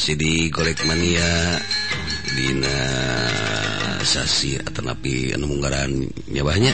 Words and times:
masih 0.00 0.16
di 0.16 0.48
golekmania 0.48 1.60
Disasi 4.00 4.56
atau 4.56 4.80
napi 4.80 5.36
Anunggaran 5.36 5.92
nyabahnya. 6.24 6.72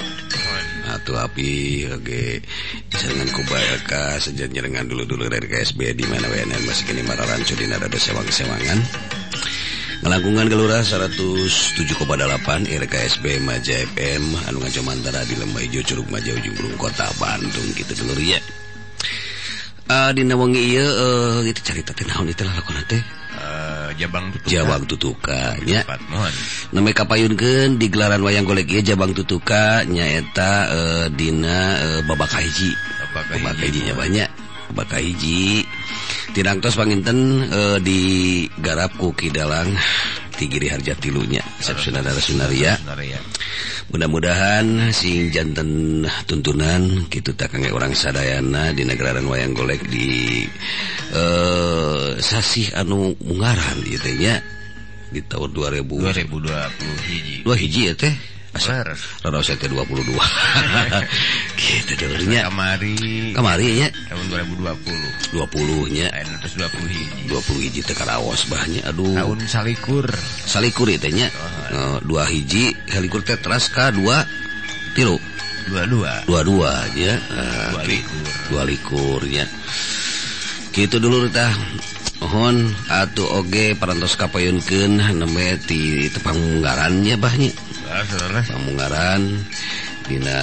Atau 0.94 1.18
api 1.18 1.82
dengan 2.86 3.26
kubaka 3.34 4.22
sejanya 4.22 4.62
dengan 4.62 4.86
dulu-dulu 4.86 5.26
dari 5.26 5.42
KSB 5.50 5.98
di 5.98 6.06
mana 6.06 6.30
WNN 6.30 6.70
masih 6.70 6.86
kini 6.86 7.02
Rancu 7.02 7.58
di 7.58 7.66
ada 7.66 7.98
sewang-sewangan 7.98 8.78
Ngelangkungan 10.06 10.46
Gelurah 10.46 10.86
107,8 10.86 11.98
RKSB 12.78 13.42
Maja 13.42 13.74
FM 13.90 14.38
anu 14.46 14.62
ngacamantara 14.62 15.26
di 15.26 15.34
Lembah 15.34 15.66
Ijo 15.66 15.82
Curug 15.82 16.06
Maja 16.14 16.30
Ujung 16.30 16.54
Burung 16.54 16.78
Kota 16.78 17.10
Bandung 17.18 17.74
gitu 17.74 18.06
dulu 18.06 18.22
ya. 18.22 18.38
Uh, 19.86 20.10
iya 20.50 20.82
uh, 20.82 21.38
itu 21.46 21.62
carita 21.62 21.94
tenun 21.94 22.26
itulah 22.26 22.50
teh? 22.90 22.98
Uh, 23.36 23.94
Jabang 23.94 24.34
tutuka 24.34 24.50
Jabang 24.50 24.82
tutukanya 24.88 25.80
nama 26.74 26.90
di 26.90 27.78
digelaran 27.78 28.18
wayang 28.26 28.42
golek 28.42 28.66
ieu 28.66 28.82
Jabang 28.82 29.14
tutuka 29.14 29.86
nyaeta 29.86 30.52
eh, 30.72 31.06
Dina 31.14 31.78
eh, 31.78 32.00
babak 32.02 32.34
haji. 32.34 32.70
Babak 33.14 33.24
babakaji 33.38 33.78
nya 33.86 33.94
banyak. 33.94 34.30
Hiji. 34.74 35.62
tidaktos 36.34 36.74
Panginten 36.74 37.48
digarapku 37.80 39.14
Kidalang 39.14 39.72
tigiri 40.36 40.68
harja 40.68 40.92
tilunya 40.98 41.40
Sep 41.62 41.80
Sunadara 41.80 42.20
Sunaria 42.20 42.76
mudah-mudahan 43.86 44.90
sing 44.90 45.30
jantan 45.30 46.02
tuntunan 46.26 47.06
gitu 47.06 47.32
tak 47.38 47.54
orang 47.70 47.94
sadayana 47.94 48.74
di 48.74 48.82
negararan 48.82 49.26
wayang 49.30 49.54
golek 49.54 49.86
di 49.86 50.42
eh 51.14 52.18
sasih 52.18 52.74
anu 52.74 53.14
munggaran 53.22 53.78
gitunya 53.86 54.42
di 55.14 55.22
tahun 55.22 55.54
2000 55.54 55.86
2020 55.86 57.06
hiji. 57.06 57.36
Dua 57.46 57.56
hiji 57.56 57.80
ya 57.88 57.94
teh. 57.94 58.35
Rada 59.22 59.38
saya 59.44 59.56
ke 59.60 59.68
22. 59.68 60.16
gitu 61.60 61.92
dulunya. 62.00 62.48
Kamari. 62.48 62.96
Kamari 63.36 63.84
ya. 63.84 63.88
Tahun 64.08 64.26
2020. 64.56 65.36
20 65.36 65.94
nya. 65.94 66.08
Terus 66.42 66.54
20 66.56 66.88
hiji. 66.88 67.22
20 67.28 67.64
hiji 67.68 67.80
teh 67.84 67.96
karaos 67.96 68.48
bahnya. 68.48 68.80
Aduh. 68.88 69.12
Tahun 69.12 69.38
salikur. 69.46 70.06
Salikur 70.46 70.88
itu 70.88 71.08
nya. 71.12 71.28
Oh, 71.74 71.98
dua 72.04 72.24
hiji 72.30 72.72
salikur 72.88 73.20
teh 73.26 73.36
teras 73.36 73.68
ka 73.68 73.90
dua 73.90 74.22
tilu. 74.94 75.18
Dua 75.66 75.82
dua. 75.84 76.12
Dua 76.24 76.40
dua 76.46 76.72
ya. 76.94 77.14
dua 77.74 77.82
likur. 77.84 78.26
Dua 78.50 78.62
likur 78.64 79.20
ya. 79.26 79.44
Gitu 80.70 81.00
dulu 81.00 81.26
tah 81.32 81.50
Mohon 82.26 82.74
atuh 82.90 83.38
oge 83.38 83.78
parantos 83.78 84.18
kapayunkeun 84.18 84.98
nembe 84.98 85.62
ti 85.62 86.10
tepanggaran 86.10 87.06
ya 87.06 87.14
banyak 87.14 87.54
pamunggaran 88.50 89.46
dina 90.10 90.38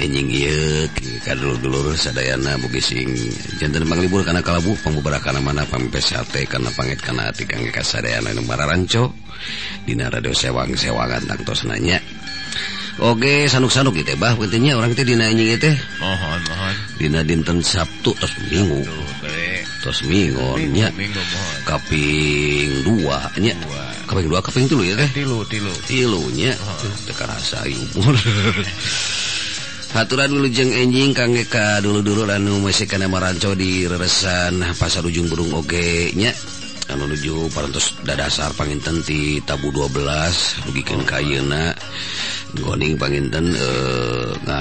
enjing 0.00 0.32
ieu 0.32 0.88
kadulur-dulur 1.20 1.92
sadayana 2.00 2.56
boge 2.56 2.80
sing 2.80 3.12
janten 3.60 3.84
panglibur 3.84 4.24
kana 4.24 4.40
kalabu 4.40 4.72
pamubarakan 4.80 5.44
mana 5.44 5.68
pampe 5.68 6.00
sate 6.00 6.48
kana 6.48 6.72
panget 6.72 7.04
kana 7.04 7.28
ati 7.28 7.44
kang 7.44 7.68
kasadayana 7.68 8.32
mararanco. 8.40 9.12
Dina 9.84 10.08
radio 10.08 10.32
sewang-sewangan 10.32 11.28
tang 11.28 11.44
tos 11.44 11.68
nanya. 11.68 12.00
Oke 13.04 13.44
sanuk-sanuk 13.52 14.00
gitu 14.00 14.16
bah 14.16 14.32
pentingnya 14.32 14.80
orang 14.80 14.96
teh 14.96 15.04
dina 15.04 15.28
anjing 15.28 15.60
teh. 15.60 15.76
Mohon 16.00 16.40
mohon. 16.48 16.74
Dina 16.96 17.20
dinten 17.20 17.60
Sabtu 17.60 18.16
terus 18.16 18.32
minggu. 18.48 18.80
tosmingnya 19.86 20.90
kaping 21.62 22.82
duanya 22.82 23.54
kaping 24.06 24.30
dua. 24.30 24.40
Kaping 24.40 24.70
tilu 24.70 24.82
ya 24.86 24.94
teh? 24.94 25.10
Tilu 25.12 25.42
tilu. 25.50 25.72
Tilunya 25.84 26.54
teka 27.04 27.26
rasa 27.26 27.66
umur 27.66 28.14
Haturan 29.96 30.28
dulu 30.28 30.50
jeng 30.50 30.76
enjing 30.76 31.16
kangge 31.16 31.48
ka 31.48 31.80
dulu-dulu 31.80 32.28
anu 32.28 32.60
masih 32.60 32.84
kana 32.84 33.08
maranco 33.08 33.56
di 33.56 33.88
reresan 33.88 34.60
pasar 34.76 35.06
ujung 35.06 35.30
burung 35.30 35.56
oge 35.56 36.12
nya. 36.12 36.34
Anu 36.92 37.08
nuju 37.08 37.48
parantos 37.50 37.96
dadasar 38.04 38.52
panginten 38.54 39.00
ti 39.02 39.40
tabu 39.42 39.72
12 39.72 40.68
rugikeun 40.68 41.02
kayeuna 41.02 41.72
goning 42.60 42.94
panginten 43.00 43.56
eh 43.56 44.36
nga 44.44 44.60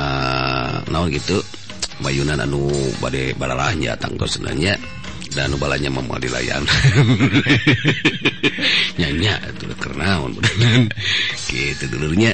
naon 0.88 1.12
gitu? 1.12 1.42
Mayunan 2.00 2.40
anu 2.40 2.72
bade 3.04 3.36
balalahnya 3.36 4.00
tangtos 4.00 4.40
nanya 4.40 4.80
dan 5.36 5.52
balanya 5.60 5.92
mau 5.92 6.16
di 6.16 6.32
layang 6.32 6.64
nyanya 9.00 9.36
itu 9.52 9.68
kernaon. 9.76 10.40
Gitu 11.52 11.86
dulunya 11.92 12.32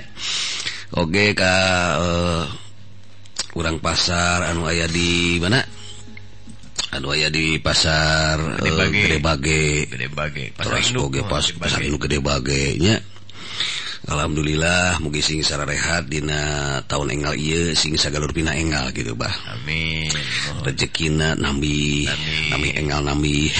oke 0.94 1.34
ke 1.34 1.56
uh, 1.97 2.45
kurang 3.51 3.81
pasar 3.81 4.53
anu 4.53 4.69
ayah 4.69 4.85
di 4.88 5.41
mana? 5.41 5.59
Anu 6.91 7.17
ayah 7.17 7.34
di 7.34 7.57
pasar 7.57 8.62
eh, 8.62 8.69
gede 8.94 9.18
bage. 9.18 9.89
gede 9.89 10.07
bage. 10.13 10.45
Pasar 11.57 11.81
induk 11.81 12.06
gede 12.06 12.19
bage 12.22 12.78
nya. 12.78 13.01
Alhamdulillah 14.09 14.97
mugi 14.97 15.22
sing 15.22 15.45
secara 15.45 15.69
rehat 15.69 16.09
Dina 16.09 16.81
tahun 16.89 17.13
enggal 17.13 17.38
iya 17.38 17.78
sing 17.78 17.94
sagalur 18.01 18.34
pina 18.34 18.50
enggal 18.57 18.89
gitu 18.97 19.13
bah. 19.13 19.29
Amin. 19.53 20.09
Rezekina 20.66 21.38
nambi 21.38 22.09
Nami 22.50 22.69
enggal 22.73 23.06
nambi. 23.06 23.53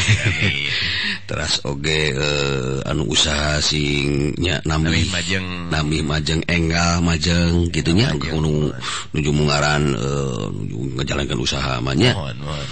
Terus 1.29 1.62
oge 1.62 2.09
uh, 2.18 2.81
anu 2.90 3.06
usaha 3.06 3.62
singnya 3.62 4.66
nambi. 4.66 5.06
Majeng. 5.13 5.69
Nambi 5.69 6.02
majeng 6.02 6.41
enggal 6.50 7.06
majeng 7.06 7.69
gitunya 7.69 8.09
anu 8.09 8.73
nuju 9.13 9.29
mengaran 9.29 9.94
uh, 9.94 10.02
eh, 10.02 10.46
nuju 10.50 10.78
ngejalankan 10.97 11.38
usaha 11.38 11.78
amanya 11.78 12.18
mohon, 12.18 12.38
mohon. 12.41 12.68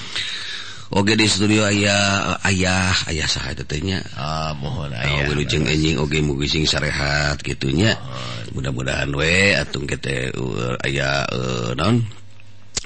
Oke 0.90 1.14
di 1.14 1.30
studio 1.30 1.70
ayah 1.70 2.34
ayah 2.50 2.90
ayah 3.14 3.30
sah 3.30 3.54
tetenya. 3.54 4.02
ah, 4.18 4.58
mohon 4.58 4.90
wilujeng 5.30 5.70
enjing 5.70 6.02
Oke 6.02 6.18
mugising 6.18 6.66
sarehat 6.66 7.46
gitunya 7.46 7.94
mudah-mudahan 8.58 9.14
we 9.14 9.54
atung 9.54 9.86
kete 9.86 10.34
ayah 10.90 11.30
uh, 11.30 11.70
uh 11.70 11.72
non 11.78 12.02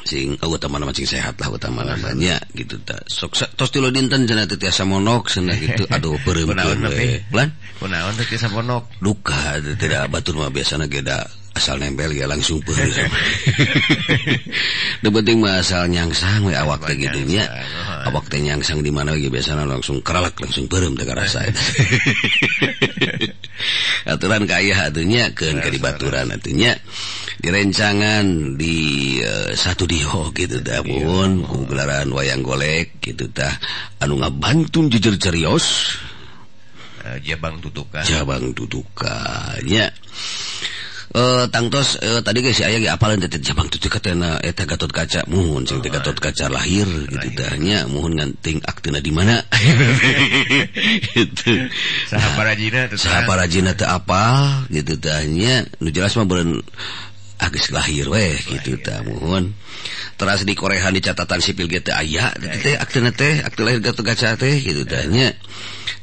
sing 0.04 0.36
uh, 0.44 0.52
utama 0.52 0.84
sing 0.92 1.08
sehat 1.08 1.40
lah 1.40 1.48
utama 1.48 1.88
namanya 1.88 2.44
gitu 2.52 2.76
tak 2.84 3.08
sok 3.08 3.40
tos 3.56 3.72
tilo 3.72 3.88
dinten 3.88 4.28
cenah 4.28 4.52
teu 4.52 4.60
tiasa 4.60 4.84
monok 4.84 5.32
cenah 5.32 5.56
gitu. 5.56 5.88
Aduh 5.96 6.20
pereumkeun 6.28 6.84
we. 6.92 7.24
plan 7.32 7.56
kunaon 7.80 8.20
teh 8.20 8.28
tiasa 8.28 8.52
monok? 8.52 9.00
Duka 9.00 9.64
tidak 9.80 10.12
batur 10.12 10.44
mah 10.44 10.52
biasana 10.52 10.92
geda. 10.92 11.24
asal 11.54 11.78
nempel 11.78 12.10
ya 12.14 12.26
langsung 12.26 12.60
pun 12.66 12.74
itu 15.00 15.10
penting 15.10 15.38
mah 15.38 15.62
asal 15.62 15.86
nyangsang 15.86 16.50
we 16.50 16.58
awak 16.58 16.82
teh 16.90 16.98
gitu 16.98 17.22
nya 17.30 17.46
awak 18.10 18.26
teh 18.26 18.42
nyangsang 18.42 18.82
di 18.82 18.90
mana 18.90 19.14
ge 19.14 19.30
biasanya 19.30 19.70
langsung 19.70 20.02
keralak 20.02 20.34
langsung 20.42 20.66
beureum 20.66 20.98
teh 20.98 21.06
rasa 21.06 21.46
aturan 24.12 24.50
kaya 24.50 24.90
atunya 24.90 25.30
keun 25.32 25.62
ka 25.62 25.70
dibaturan 25.70 26.34
atunya 26.34 26.74
di 27.44 27.50
rencangan 27.52 28.56
di 28.56 28.78
uh, 29.20 29.52
satu 29.52 29.84
dio 29.84 30.32
gitu 30.32 30.64
dah 30.64 30.80
pun 30.80 31.44
gelaran 31.68 32.08
wayang 32.16 32.40
golek 32.40 33.04
gitu 33.04 33.28
tah. 33.36 33.52
Anu 34.00 34.22
ngabantun 34.22 34.88
jujur 34.88 35.20
cerios. 35.20 35.98
Jabang 37.20 37.60
tutukan. 37.60 38.08
Jabang 38.08 38.56
tutukanya 38.56 39.92
Eh, 41.14 41.22
uh, 41.22 41.46
tangtos 41.46 42.02
uh, 42.02 42.18
eh, 42.18 42.22
tadi 42.26 42.42
guys 42.42 42.58
aya 42.66 42.82
eh, 42.82 44.66
Gatot 44.66 44.90
kaca. 44.90 45.30
Mohon 45.30 45.70
Gatot 45.86 46.18
kaca 46.18 46.50
lahir 46.50 46.90
tidaknya 47.06 47.86
mohon 47.86 48.18
nganting 48.18 48.66
aktina 48.66 48.98
di 48.98 49.14
mana? 49.14 49.46
Parajina 53.30 53.78
apa? 53.94 54.24
Gitu 54.74 54.98
tanya 54.98 55.70
jelas 55.86 56.18
mah 56.18 56.26
agis 57.38 57.70
ah, 57.70 57.78
lahir 57.78 58.10
weh 58.10 58.34
gitu 58.50 58.82
ta 58.82 59.06
muhun. 59.06 59.54
Teras 60.18 60.42
di 60.42 60.58
Korea 60.58 60.90
di 60.90 60.98
catatan 60.98 61.46
sipil 61.46 61.70
gitu 61.70 61.94
aya. 61.94 62.34
aktina 62.82 63.14
teh 63.14 63.38
aktina 63.46 63.70
lahir 63.70 63.86
Gatot 63.86 64.02
kaca 64.02 64.34
teh 64.34 64.58
gitu 64.66 64.82
tanya 64.90 65.30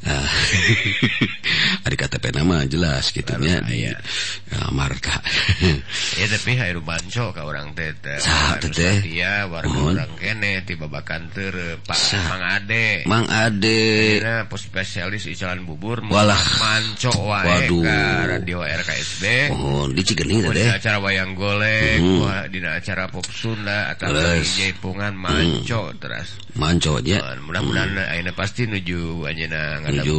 Ah. 0.00 0.24
adik 1.84 2.00
KTP 2.00 2.32
nama 2.32 2.64
jelas 2.64 3.12
gitunya 3.12 3.60
Iya. 3.68 3.94
ya, 4.48 4.66
Marta 4.72 5.20
Ya 6.20 6.26
tapi 6.26 6.56
hayru 6.56 6.80
banco 6.80 7.32
ka 7.32 7.44
orang 7.44 7.72
teh 7.76 7.92
teh. 8.00 8.16
Sah, 8.16 8.56
teh. 8.60 9.00
Iya, 9.04 9.44
warga 9.46 9.68
Mohon. 9.68 9.96
orang 9.96 10.12
kene 10.16 10.52
tiba 10.64 10.88
bakan 10.88 11.28
teu 11.32 11.52
Pak. 11.84 12.00
Mang 12.28 12.42
Ade. 12.42 12.86
Mang 13.04 13.26
Ade 13.28 14.20
pos 14.48 14.64
spesialis 14.64 15.28
icalan 15.28 15.64
bubur 15.64 16.00
Walah. 16.04 16.40
manco 16.58 17.12
wae 17.28 17.68
Waduh. 17.68 17.82
ka 17.84 18.00
radio 18.26 18.58
RKSB. 18.64 19.52
mohon 19.52 19.92
di 19.92 20.02
Cigening 20.02 20.48
teh 20.48 20.64
dina 20.64 20.76
acara 20.76 20.96
wayang 20.98 21.32
golek, 21.36 22.00
Mhm. 22.00 22.18
wah, 22.24 22.44
dina 22.48 22.76
acara 22.76 23.04
pop 23.08 23.24
Sunda 23.28 23.92
atau 23.92 24.10
jaipungan 24.42 25.12
manco 25.14 25.92
terus. 26.00 26.40
manconya 26.56 27.20
Mohon, 27.20 27.38
Mudah-mudahan 27.46 27.90
ayeuna 28.10 28.32
pasti 28.34 28.66
nuju 28.66 29.24
anjeunna 29.24 29.80
menuju 29.90 30.16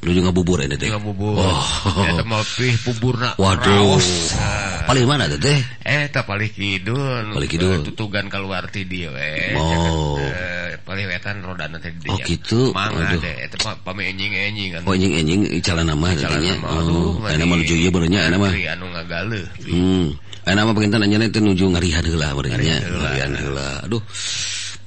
menuju 0.00 0.20
ngabubur 0.24 0.58
ini 0.64 0.76
teh 0.80 0.88
bubur. 0.96 1.36
oh. 1.36 1.64
Eta 2.08 2.24
mah 2.24 2.40
pih 2.44 2.74
buburna 2.88 3.36
waduh. 3.36 4.00
nah. 4.00 4.88
paling 4.88 5.04
mana 5.04 5.28
teh 5.28 5.40
teh 5.40 5.58
eh 5.84 6.08
tak 6.08 6.24
paling 6.24 6.48
kidul. 6.48 7.36
Paling 7.36 7.50
kidul. 7.50 7.80
Eh, 7.80 7.84
tutugan 7.92 8.32
keluar 8.32 8.68
ti 8.72 8.88
dieu 8.88 9.12
we. 9.12 9.52
Oh. 9.56 10.16
Eh, 10.16 10.80
paling 10.82 11.04
wetan 11.08 11.44
roda 11.44 11.68
nanti 11.68 11.92
di. 11.92 12.08
oh 12.08 12.18
gitu? 12.24 12.72
Mana 12.72 13.16
teh 13.20 13.34
Eta 13.44 13.56
mah 13.64 13.76
pame 13.84 14.08
enjing 14.08 14.32
enjing 14.32 14.72
kan 14.72 14.80
oh 14.88 14.92
enjing 14.96 15.12
enjing 15.20 15.40
calon 15.60 15.86
nama. 15.88 16.06
Tadinya 16.16 16.54
oh 16.64 17.20
enak 17.28 17.46
menuju 17.46 17.74
iya 17.76 17.90
benernya 17.92 18.20
enak 18.32 18.38
mah 18.40 18.52
anu 18.52 18.86
ngagale. 18.92 19.40
Hmm. 19.68 20.06
Enak 20.44 20.62
mah 20.68 20.72
pengen 20.72 20.90
tanya 20.96 21.28
teh 21.28 21.40
nuju 21.44 21.64
ngarihan 21.72 22.04
heula 22.04 22.32
benernya. 22.32 22.76
Ngarihan 22.80 23.32
heula. 23.36 23.68
Aduh. 23.84 24.02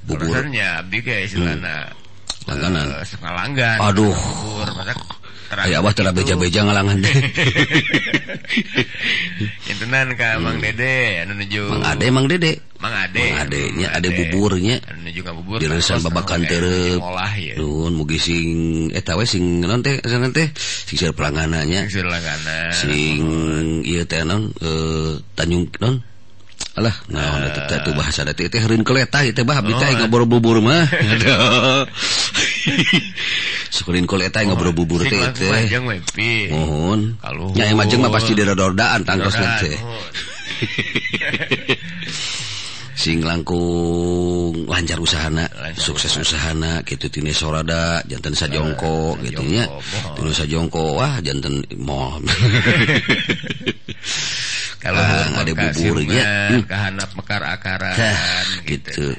Bubur. 0.07 0.23
buburnya 0.23 0.79
abdi 0.79 1.03
ge 1.03 1.27
istilahna 1.27 1.91
langganan 2.47 2.87
uh, 2.87 3.03
Aduh. 3.03 3.19
ngalanggan 3.21 3.77
aduh 3.83 4.15
ukur, 4.15 4.67
Aya 5.47 5.79
abah 5.79 5.95
telah 5.95 6.11
beja-beja 6.11 6.59
ngalangan 6.67 6.99
deh. 7.07 7.17
Intenan 9.71 10.11
ka. 10.19 10.35
Hmm. 10.35 10.43
Mang 10.43 10.59
Dede 10.59 11.23
anu 11.23 11.39
nuju 11.39 11.71
Mang 11.71 11.87
Ade 11.87 12.07
Mang 12.11 12.27
Dede. 12.27 12.51
Mang 12.83 12.91
Ade. 12.91 13.23
Mang 13.31 13.47
Ade 13.47 13.61
nya 13.79 13.87
ade 13.95 14.11
buburnya. 14.11 14.75
Anu 14.91 15.07
nuju 15.07 15.21
ka 15.23 15.31
bubur. 15.31 15.57
Diresan 15.63 16.03
babakan 16.03 16.43
terep. 16.43 16.99
Nun 17.55 17.95
mugi 17.95 18.19
sing 18.19 18.47
eh, 18.91 18.99
eta 18.99 19.15
we 19.15 19.23
sing 19.23 19.63
naon 19.63 19.79
teh 19.79 20.03
sanan 20.03 20.35
teh 20.35 20.51
sing 20.59 20.99
sir 20.99 21.15
pelanganannya. 21.15 21.87
Sing 21.87 22.03
sir 22.03 22.07
Sing 22.75 23.23
ieu 23.87 24.03
teh 24.03 24.27
naon 24.27 24.51
eh 24.51 25.15
Tanjung 25.31 25.71
naon 25.79 26.03
Alah, 26.77 26.93
nah, 27.09 27.41
nah, 27.41 27.49
tetap 27.49 27.89
tuh 27.89 27.97
bahasa 27.97 28.21
detik 28.21 28.53
teh 28.53 28.61
herin 28.61 28.85
keleta 28.85 29.25
itu 29.25 29.41
bah, 29.41 29.65
bita 29.65 29.97
Oh. 29.97 30.05
boro 30.13 30.29
bubur 30.29 30.61
mah. 30.61 30.85
Sukurin 33.73 34.05
keleta 34.05 34.45
nggak 34.45 34.53
boro 34.61 34.77
bubur 34.77 35.01
teh 35.01 35.17
itu. 35.17 35.49
Mohon. 36.53 37.17
Nyai 37.57 37.73
majeng 37.73 38.05
mah 38.05 38.13
pasti 38.13 38.37
dera 38.37 38.53
dordaan 38.53 39.01
tangkos 39.01 39.35
nanti. 39.41 39.73
Sing 42.97 43.21
langkung 43.21 44.65
lancar 44.65 44.97
usahana, 44.97 45.45
sukses 45.77 46.09
usahana, 46.17 46.81
gitu 46.81 47.09
tini 47.13 47.29
sorada, 47.29 48.01
jantan 48.09 48.33
sajongko, 48.33 49.21
gitu 49.21 49.45
ya, 49.45 49.69
tini 50.17 50.33
sajongko, 50.33 50.97
wah 50.97 51.21
jantan 51.21 51.61
mohon. 51.77 52.25
kalau 54.77 55.01
ah, 55.01 55.41
ada 55.41 55.51
buburnya 55.53 56.29
hmm. 56.53 56.63
kehanap 56.69 57.09
mekar 57.17 57.41
akaran 57.43 57.97
gitu, 58.65 59.15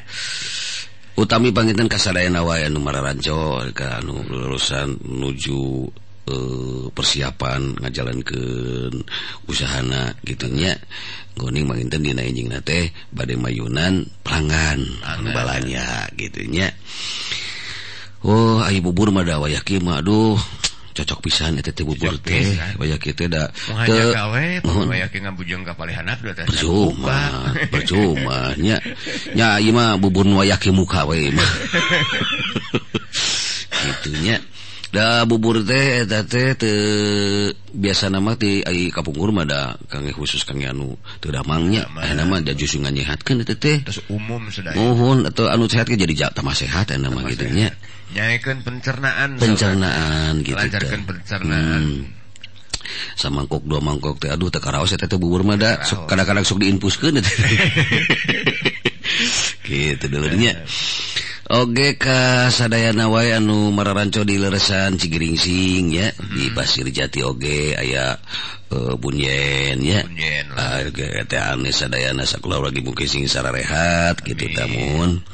Utami 1.18 1.50
utami 1.50 1.74
kasadayana 1.74 2.46
kasadaya 2.46 2.70
anu 2.70 2.78
numara 2.78 3.02
ranco 3.02 3.58
anu 3.58 4.22
lulusan 4.22 5.02
menuju 5.02 5.90
eh, 6.30 6.86
persiapan 6.94 7.74
ngajalan 7.82 8.22
ke 8.22 8.42
usahana 9.50 10.14
gitunya 10.22 10.78
goning 11.34 11.66
manginten 11.66 12.06
dina 12.06 12.22
injing 12.22 12.46
nate 12.46 12.94
badai 13.10 13.34
mayunan 13.34 14.06
pelanggan 14.22 14.78
anu 15.02 15.34
balanya 15.34 16.06
gitunya 16.14 16.70
Oh, 18.18 18.58
ayo 18.66 18.82
bubur 18.82 19.14
mah 19.14 19.22
dah 19.22 19.38
wayah 19.38 19.62
kieu 19.62 19.78
mah 19.78 20.02
aduh. 20.02 20.34
cocok 20.98 21.22
pisan 21.22 21.54
eta 21.62 21.70
teh 21.70 21.86
bubur 21.86 22.18
teh. 22.18 22.58
banyak 22.74 22.98
teh 23.14 23.30
da 23.30 23.46
te 23.86 23.94
banyak 24.66 25.08
ki 25.14 25.18
ngabujeng 25.22 25.62
ka 25.62 25.78
palehanap 25.78 26.18
da 26.26 26.42
percuma 26.42 27.30
percuma. 27.72 28.50
Nya 28.58 28.82
nya 29.38 29.62
ieu 29.62 29.70
mah 29.70 29.94
bubur 29.94 30.26
wayaki 30.26 30.74
muka 30.74 31.06
we 31.06 31.30
mah. 31.30 31.46
Gitu 33.78 34.10
nya. 34.26 34.42
Da 34.88 35.28
bubur 35.28 35.60
teh 35.68 36.08
te, 36.08 36.42
te, 36.56 36.72
biasa 37.76 38.08
nama 38.08 38.40
ti 38.40 38.64
kapungkur 38.88 39.36
mada 39.36 39.76
kangge 39.92 40.16
khusus 40.16 40.48
kangge 40.48 40.64
anu 40.64 40.96
teu 41.20 41.28
damangnya 41.28 41.84
eh 42.00 42.16
nama 42.16 42.40
da 42.40 42.56
justru 42.56 42.80
nganyehatkeun 42.80 43.44
eta 43.44 43.52
teh. 43.52 43.84
Terus 43.84 44.00
umum 44.08 44.48
sudah 44.48 44.72
mohon 44.72 45.28
atau 45.28 45.52
anu 45.52 45.68
sehat 45.68 45.92
jadi 45.92 46.14
ja 46.16 46.28
tamah 46.32 46.56
sehat 46.56 46.88
eta 46.88 46.96
nama 46.96 47.20
gitu 47.28 47.44
nya. 47.52 47.68
Nyaikeun 48.16 48.64
pencernaan 48.64 49.36
pencernaan 49.36 50.40
gitu 50.40 50.56
lancarkeun 50.56 51.02
pencernaan. 51.04 51.82
Hmm. 51.84 52.16
samangkok 53.18 53.68
dua 53.68 53.84
mangkok 53.84 54.16
teh 54.16 54.32
aduh 54.32 54.48
teh 54.48 54.62
karaos 54.62 54.96
eta 54.96 55.04
teh 55.04 55.20
bubur 55.20 55.44
mada 55.44 55.76
kadang-kadang 56.08 56.44
sok 56.48 56.64
diinpuskeun 56.64 57.20
gitu 59.68 60.06
dulunya 60.08 60.56
Oge 61.48 61.96
kasadayana 61.96 63.08
wae 63.08 63.32
anu 63.32 63.72
mararanco 63.72 64.20
di 64.20 64.36
leresan 64.36 65.00
cigiringsing 65.00 65.96
ya. 65.96 66.12
Hmm. 66.12 66.36
di 66.36 66.52
Pasir 66.52 66.84
Jati 66.92 67.24
Oge 67.24 67.72
aya 67.72 68.20
uh, 68.68 68.92
Bunyen 69.00 69.80
ya. 69.80 70.04
Bunyen, 70.04 70.52
uh, 70.52 71.72
Sadayana 71.72 72.28
lagi 72.28 72.84
mungkin 72.84 73.08
sing 73.08 73.24
sararehat 73.24 74.20
gitu 74.28 74.44
tamun. 74.52 75.24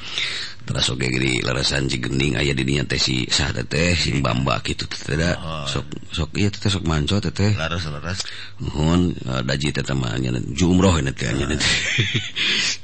terasge 0.65 0.97
gede 0.97 1.45
leresan 1.45 1.87
Cigening 1.87 2.41
aya 2.41 2.57
teh 2.57 3.01
si 3.01 3.29
sah 3.29 3.53
teh 3.53 3.93
si 3.93 4.19
bamba 4.25 4.59
gitu 4.65 4.89
tidak 4.89 5.37
oh, 5.39 5.69
sok 5.69 5.85
sok 6.09 6.31
iya 6.41 6.49
teh 6.49 6.73
sok 6.73 6.89
manco 6.89 7.21
teh 7.21 7.53
laras 7.55 7.85
laras. 7.93 8.25
Mohon 8.59 9.13
eh, 9.13 9.43
daji 9.45 9.77
teh 9.77 9.85
temannya 9.85 10.41
jumroh 10.57 10.97
ini 10.97 11.13
ah. 11.13 11.15
teh 11.19 11.27
hanya 11.29 11.45
nanti 11.53 11.69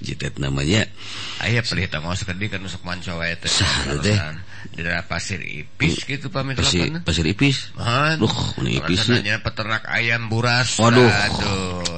jitet 0.05 0.37
namanya 0.37 0.85
ayah 1.41 1.65
pelita 1.65 2.05
mau 2.05 2.13
sekali 2.13 2.53
kan 2.53 2.61
sok 2.69 2.85
manco 2.85 3.17
ayah 3.19 3.41
teh. 3.41 3.49
Sah 3.49 3.97
teh 3.99 4.17
di 4.71 4.85
daerah 4.85 5.09
pasir 5.09 5.41
ipis 5.41 6.05
hmm. 6.05 6.09
gitu 6.09 6.27
pamit 6.29 6.61
pasir, 6.61 6.93
pasir 7.01 7.25
ipis? 7.25 7.73
Duh, 8.21 8.37
ini 8.61 8.77
ipis 8.77 9.09
peternak 9.41 9.89
ayam 9.89 10.29
buras. 10.29 10.77
Waduh. 10.77 11.09
Aduh. 11.09 11.90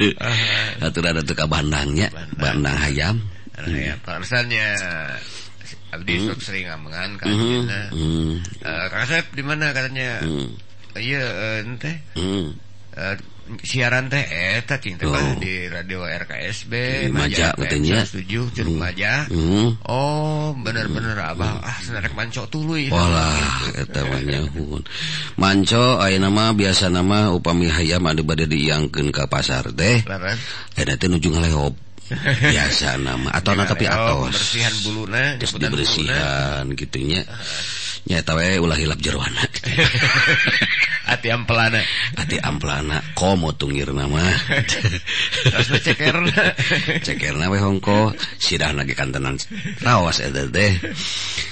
Uh-huh. 0.00 0.90
ada 0.90 1.44
Bandangnya. 1.46 2.08
Bandang. 2.34 2.78
Ayam. 2.78 3.16
Parsanya 4.02 4.74
hmm. 4.74 5.34
Abdi 5.94 6.14
hmm. 6.18 6.42
sering 6.42 6.66
ngamengan 6.66 7.10
kan 7.22 7.26
hmm. 7.30 7.62
uh, 7.70 7.88
hmm. 7.94 8.32
eh, 8.66 8.86
resep 8.90 9.24
di 9.30 9.42
mana 9.46 9.70
katanya? 9.70 10.26
Hmm. 10.26 10.50
Oh, 10.94 11.00
iya 11.00 11.22
eh, 11.22 11.30
hmm. 11.30 11.38
uh, 11.38 11.62
ente 11.62 11.92
hmm. 12.18 12.46
uh, 12.98 13.14
siaran 13.60 14.08
teh 14.08 14.24
eh, 14.24 14.64
eta 14.64 14.80
cinta 14.80 15.04
oh. 15.04 15.36
di 15.36 15.68
radio 15.68 16.08
RKSB 16.08 16.72
maja 17.12 17.52
katanya. 17.52 18.00
setuju 18.04 18.48
jeung 18.56 18.76
hmm. 18.76 18.80
maja. 18.80 19.28
Hmm. 19.28 19.76
oh 19.84 20.56
bener-bener 20.56 21.16
mm. 21.16 21.30
abah 21.36 21.60
ah 21.60 21.76
senerek 21.84 22.16
manco 22.16 22.48
tuluy 22.48 22.88
walah 22.88 23.68
eta 23.76 24.08
mah 24.08 24.20
nyahun. 24.24 24.82
Manco 25.36 26.00
ayeuna 26.00 26.32
mah 26.32 26.56
biasa 26.56 26.88
nama 26.88 27.36
upami 27.36 27.68
hayam 27.68 28.04
anu 28.08 28.24
bade 28.24 28.48
diiangkeun 28.48 29.12
ka 29.12 29.28
pasar 29.28 29.68
teh. 29.76 30.00
Eta 30.74 30.96
teh 30.96 31.08
nuju 31.12 31.28
ngaleop. 31.28 31.74
Biasa 32.52 33.00
nama. 33.00 33.32
Atau 33.32 33.56
tapi 33.56 33.88
atos. 33.88 34.32
bersihan 34.32 34.74
buluna 34.84 35.36
dibersihan 35.40 36.64
gitunya 36.76 37.24
uh. 37.24 37.83
nyatawe 38.04 38.60
ulah 38.60 38.76
hilap 38.76 39.00
jeruana 39.00 39.40
hati 41.04 41.28
ampelana. 41.36 41.80
Hati 42.16 42.36
ampelana. 42.40 43.00
Komo 43.14 43.52
tungir 43.52 43.92
nama 43.92 44.20
ceker 45.84 46.16
cekerna. 47.06 47.48
We 47.52 47.58
hongko. 47.60 48.12
Sidah 48.40 48.72
lagi 48.72 48.96
kantenan. 48.96 49.36
Rawas 49.84 50.20
eta 50.24 50.48
teh. 50.48 50.72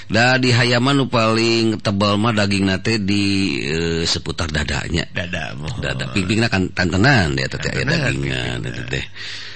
Da 0.09 0.37
di 0.37 0.53
hayaman 0.53 0.99
nu 0.99 1.05
paling 1.09 1.79
tebal 1.81 2.19
mah 2.19 2.35
daging 2.35 2.69
nate 2.69 3.01
di 3.01 3.57
e, 3.65 3.77
seputar 4.05 4.49
dadanya. 4.49 5.07
Dada 5.13 5.57
moho. 5.57 5.79
dada 5.81 6.11
pingpingna 6.11 6.49
kan 6.49 6.69
tantenan 6.73 7.37
dia 7.37 7.49
teh 7.49 7.57
dagingnya 7.61 8.61
teh. 8.89 9.05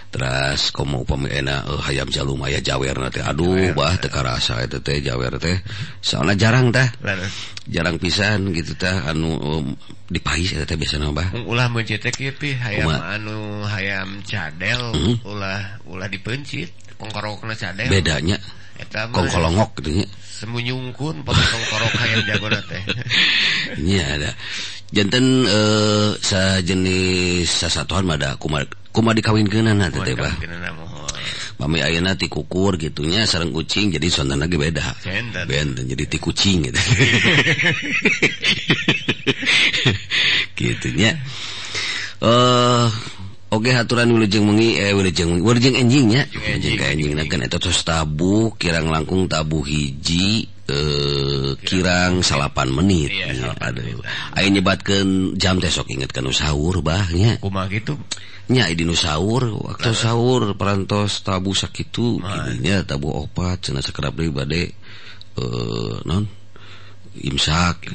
terus 0.07 0.71
kamu 0.71 1.03
upami 1.03 1.27
enak 1.29 1.67
uh, 1.67 1.75
eh, 1.75 1.81
hayam 1.91 2.07
jalum 2.07 2.39
aya 2.47 2.63
jawer 2.63 2.95
nanti 2.95 3.19
aduh 3.19 3.75
bah 3.75 3.99
teka 3.99 4.23
rasa 4.23 4.63
itu 4.63 4.79
teh 4.79 5.03
jawer 5.03 5.35
teh. 5.37 5.59
Soalnya 5.99 6.47
jarang 6.47 6.71
tah. 6.71 6.87
Jarang. 7.67 7.99
Pisan 7.99 8.55
gitu 8.55 8.73
tah 8.79 9.11
anu 9.11 9.35
um, 9.35 9.65
di 10.07 10.23
pais 10.23 10.47
itu 10.47 10.63
teh 10.63 10.77
biasa 10.79 11.03
bah. 11.11 11.35
Um, 11.35 11.51
ulah 11.51 11.67
mencit 11.67 12.03
kipi 12.07 12.55
hayam 12.55 12.87
Uma. 12.87 13.19
anu 13.19 13.67
hayam 13.67 14.23
cadel 14.23 14.95
mm 14.95 15.01
-hmm. 15.03 15.15
ulah 15.27 15.61
ulah 15.91 16.07
dipencit 16.07 16.71
kongkorokna 16.95 17.53
cadel. 17.59 17.91
Bedanya 17.91 18.39
kongkolongok 19.11 19.83
gitu 19.83 20.01
nya. 20.01 20.07
Semunyungkun 20.37 21.25
potong 21.25 21.49
kongkorok 21.49 21.93
hayam 21.97 22.21
jago 22.29 22.47
teh 22.69 22.83
nya 23.85 24.05
ada 24.05 24.29
jantan 24.93 25.25
uh, 25.49 26.13
sajenis 26.21 27.49
sasatuan 27.49 28.05
mada 28.05 28.37
kumar 28.37 28.69
kuma 28.93 29.17
dikawinkeun 29.17 29.73
na 29.73 29.89
teh 29.89 30.13
bah 30.13 30.33
Mami 31.57 31.81
ayana 31.81 32.13
ti 32.13 32.29
kukur 32.29 32.77
gitunya 32.77 33.25
sarang 33.25 33.49
kucing 33.49 33.89
jadi 33.89 34.13
sontan 34.13 34.37
lagi 34.37 34.61
beda. 34.61 34.93
Benten 35.49 35.89
jadi 35.89 36.05
ti 36.05 36.21
kucing 36.21 36.69
gitu. 36.69 36.77
gitunya. 40.57 41.17
Eh 42.21 42.29
uh, 42.29 42.85
Oke 43.47 43.71
aturan 43.71 44.11
wilujeng 44.11 44.43
mengi 44.43 44.75
eh 44.75 44.91
wilujeng 44.91 45.39
wilujeng 45.39 45.79
enjingnya 45.79 46.27
wilujeng 46.35 46.75
ka 46.75 46.85
enjing 46.91 47.15
kan. 47.31 47.39
eta 47.39 47.55
tos 47.55 47.79
tabu 47.87 48.51
kirang 48.59 48.91
langkung 48.91 49.31
tabu 49.31 49.63
hiji 49.63 50.51
eh 50.67 51.55
kirang 51.63 52.19
salapan 52.27 52.75
menit. 52.75 53.07
Iya, 53.07 53.55
aduh. 53.55 54.03
aya 54.35 54.47
nyebatkeun 54.51 55.39
jam 55.39 55.63
teh 55.63 55.71
sok 55.71 55.87
inget 55.95 56.11
kana 56.11 56.35
sahur 56.35 56.83
bah 56.83 57.07
nya. 57.15 57.39
Kumaha 57.39 57.71
kitu 57.71 57.95
nya 58.51 58.67
di 58.67 58.83
nu 58.83 58.99
sahur. 58.99 59.47
Waktu 59.55 59.95
sahur 59.95 60.51
perantos 60.59 61.23
tabu 61.23 61.55
sakitu. 61.55 62.19
Kieu 62.19 62.59
nya 62.59 62.83
tabu 62.83 63.15
opat 63.15 63.71
cenah 63.71 63.79
sakerap 63.79 64.11
deui 64.11 64.27
bade 64.27 64.75
eh 65.39 65.95
non. 66.03 66.36
imsak 67.25 67.89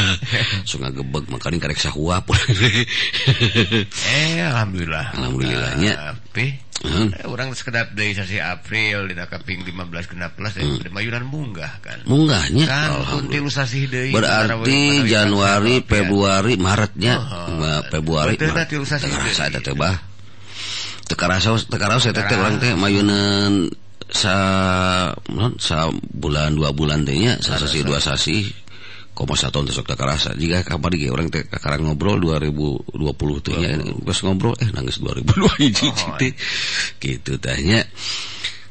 gebeg 0.94 1.24
makanin 1.32 1.58
karek 1.58 1.80
sahwa 1.80 2.22
pun. 2.22 2.38
Eh 4.12 4.42
alhamdulillah. 4.42 5.16
Alhamdulillahnya 5.16 6.16
tapi 6.36 6.52
hmm. 6.84 7.32
orang 7.32 7.56
sekedap 7.56 7.96
dari 7.96 8.12
sasi 8.12 8.36
April 8.36 9.08
di 9.08 9.16
kaping 9.16 9.64
15 9.64 10.12
genap 10.12 10.36
plus 10.36 10.52
hmm. 10.60 10.92
mayunan 10.92 11.24
munggah 11.24 11.80
kan. 11.80 12.04
Munggahnya? 12.04 12.68
Kan 12.68 12.88
kuntil 13.08 13.48
sasi 13.48 13.88
deui 13.88 14.12
berarti 14.12 15.00
Januari 15.08 15.80
Februari 15.80 16.60
Maretnya 16.60 17.16
oh, 17.16 17.80
Februari 17.88 18.36
Maret. 18.36 18.52
Oh, 18.52 18.84
oh. 18.84 18.84
teu 18.84 18.84
rasa 18.84 19.48
eta 19.48 19.64
teh 19.64 19.72
bah. 19.72 19.96
Teu 21.08 21.16
karasa 21.16 21.56
teu 21.56 21.80
karasa 21.80 22.12
teh 22.12 22.36
urang 22.36 22.60
teh 22.60 22.76
mayunan 22.76 23.72
sa 24.06 24.34
non 25.34 25.58
sa 25.58 25.90
bulan 25.90 26.54
dua 26.54 26.70
bulan 26.70 27.02
teh 27.02 27.18
nya 27.18 27.38
sa 27.42 27.58
sasi 27.58 27.82
dua 27.82 27.98
sasi 27.98 28.46
koma 29.16 29.32
satu 29.32 29.64
untuk 29.64 29.72
sok 29.72 29.96
kerasa 29.96 30.36
jika 30.36 30.62
kabar 30.62 30.92
ge 30.94 31.08
orang 31.08 31.32
teh 31.32 31.48
kakarang 31.48 31.88
ngobrol 31.90 32.20
2020 32.20 32.92
tuh 33.42 33.54
nya 33.56 33.80
pas 34.04 34.18
ngobrol 34.22 34.54
eh 34.60 34.68
nangis 34.70 35.00
2002 35.00 35.62
hiji 35.64 35.88
oh, 35.88 36.18
gitu 37.02 37.32
tanya 37.40 37.80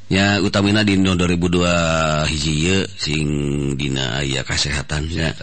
ya 0.05 0.37
utamina 0.37 0.85
di 0.85 1.01
2002 1.01 2.29
hiji 2.29 2.85
singdina 2.93 4.21
aya 4.21 4.45
kesehatannya 4.45 5.33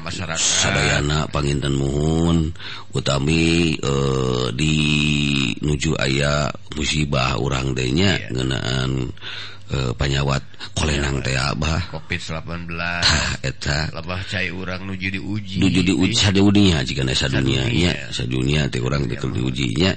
masyarakat. 0.00 1.28
Panginten 1.28 1.76
Muhun 1.76 2.56
utami 2.96 3.76
uh, 3.84 4.48
di 4.56 4.74
nuju 5.60 5.92
aya 6.00 6.48
musibah 6.72 7.36
orang 7.36 7.76
denya 7.76 8.16
yeah. 8.16 8.32
ngeunaan 8.32 9.12
uh, 9.76 9.92
panyawat. 9.92 10.40
Kolenang 10.72 11.20
teh 11.20 11.36
abah. 11.36 11.92
COVID-19 11.92 12.70
eta. 13.44 13.92
Lebah 13.92 14.20
cai 14.24 14.48
urang 14.48 14.88
nuju 14.88 15.20
diuji. 15.20 15.60
Nuju 15.60 15.80
diuji 15.84 16.16
sadunia 16.16 16.80
jika 16.80 17.04
nasa 17.04 17.28
nya 17.28 17.92
sadunia. 18.08 18.72
teh 18.72 18.80
urang 18.80 19.04
betul 19.04 19.36
diujinya 19.36 19.92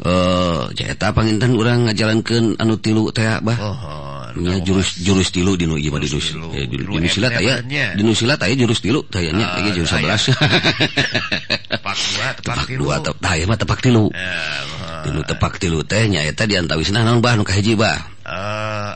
Eh, 0.00 0.60
cetak 0.72 1.12
panginten 1.12 1.52
urang 1.52 1.84
ngajalankeun 1.84 2.56
anu 2.56 2.80
tilu 2.80 3.12
teh 3.12 3.28
bah. 3.44 3.60
Oh, 3.60 3.76
oh, 3.76 4.24
nya 4.40 4.56
jurus 4.64 4.96
jurus 5.04 5.28
tilu 5.28 5.52
dinu 5.52 5.76
ieu 5.76 5.92
mah 5.92 6.00
jurus 6.00 6.32
dinu 6.32 7.08
silat 7.12 7.36
aya 7.36 7.60
dinu 7.92 8.16
silat 8.16 8.40
aya 8.40 8.56
jurus 8.56 8.80
tilu 8.80 9.04
teh 9.12 9.28
nya. 9.28 9.44
Ah, 9.44 9.60
ieu 9.60 9.84
jurus 9.84 9.92
11 9.92 10.32
tepak 11.76 11.96
dua 12.00 12.26
tepak 12.40 12.64
tilu. 12.64 12.84
tepak 12.88 13.30
aya 13.36 13.44
mah 13.44 13.58
tepak 13.60 13.78
tilu. 13.84 14.08
Eh, 14.16 14.60
dinu 15.04 15.20
tepak 15.28 15.60
tilu 15.60 15.84
teh 15.84 16.08
nya 16.08 16.24
eta 16.24 16.48
di 16.48 16.56
antawisna 16.56 17.04
naon 17.04 17.20
bah 17.20 17.36
nu 17.36 17.44
kahiji 17.44 17.76
bah. 17.76 18.00
Eh, 18.24 18.92